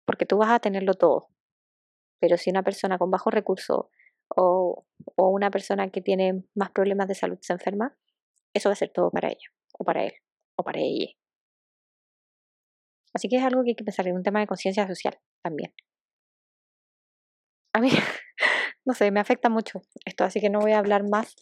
[0.04, 1.28] Porque tú vas a tenerlo todo.
[2.20, 3.90] Pero si una persona con bajo recurso
[4.28, 7.96] o, o una persona que tiene más problemas de salud se enferma,
[8.54, 10.14] eso va a ser todo para ella o para él
[10.56, 11.12] o para ella.
[13.16, 15.72] Así que es algo que hay que pensar en un tema de conciencia social también.
[17.72, 17.88] A mí,
[18.84, 21.34] no sé, me afecta mucho esto, así que no voy a hablar más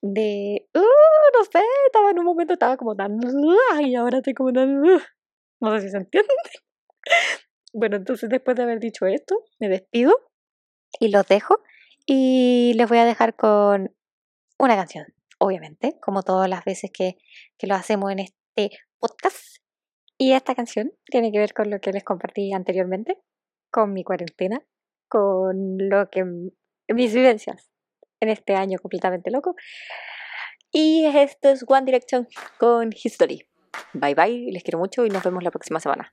[0.00, 3.18] de, uh, no sé, estaba en un momento, estaba como tan,
[3.82, 4.98] y ahora estoy como tan, uh".
[5.60, 6.32] no sé si se entiende.
[7.72, 10.12] Bueno, entonces después de haber dicho esto, me despido
[10.98, 11.60] y los dejo
[12.04, 13.94] y les voy a dejar con
[14.58, 15.06] una canción,
[15.38, 17.16] obviamente, como todas las veces que,
[17.56, 19.60] que lo hacemos en este podcast.
[20.22, 23.16] Y esta canción tiene que ver con lo que les compartí anteriormente,
[23.70, 24.62] con mi cuarentena,
[25.08, 26.26] con lo que
[26.88, 27.70] mis vivencias
[28.20, 29.56] en este año completamente loco.
[30.70, 33.48] Y esto es One Direction con History.
[33.94, 36.10] Bye bye, les quiero mucho y nos vemos la próxima semana.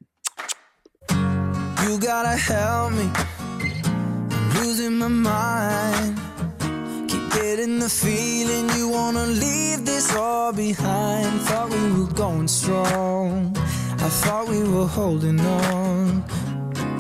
[14.08, 16.24] I thought we were holding on,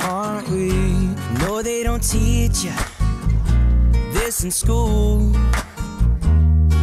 [0.01, 0.73] aren't we?
[1.39, 2.73] No, they don't teach you
[4.11, 5.19] this in school.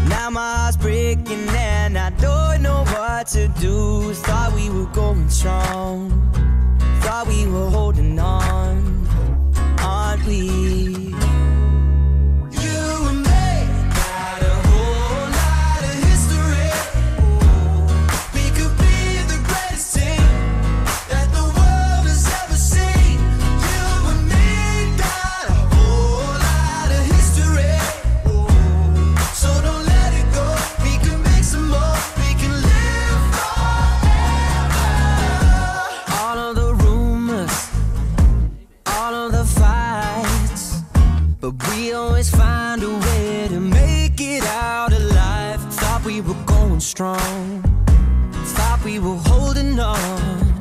[0.08, 4.14] Now my heart's breaking and I don't know what to do.
[4.14, 6.08] Thought we were going strong,
[7.02, 9.06] thought we were holding on,
[9.80, 11.13] aren't we?
[41.44, 45.60] But we always find a way to make it out alive.
[45.74, 47.62] Thought we were going strong,
[48.56, 50.53] thought we were holding on.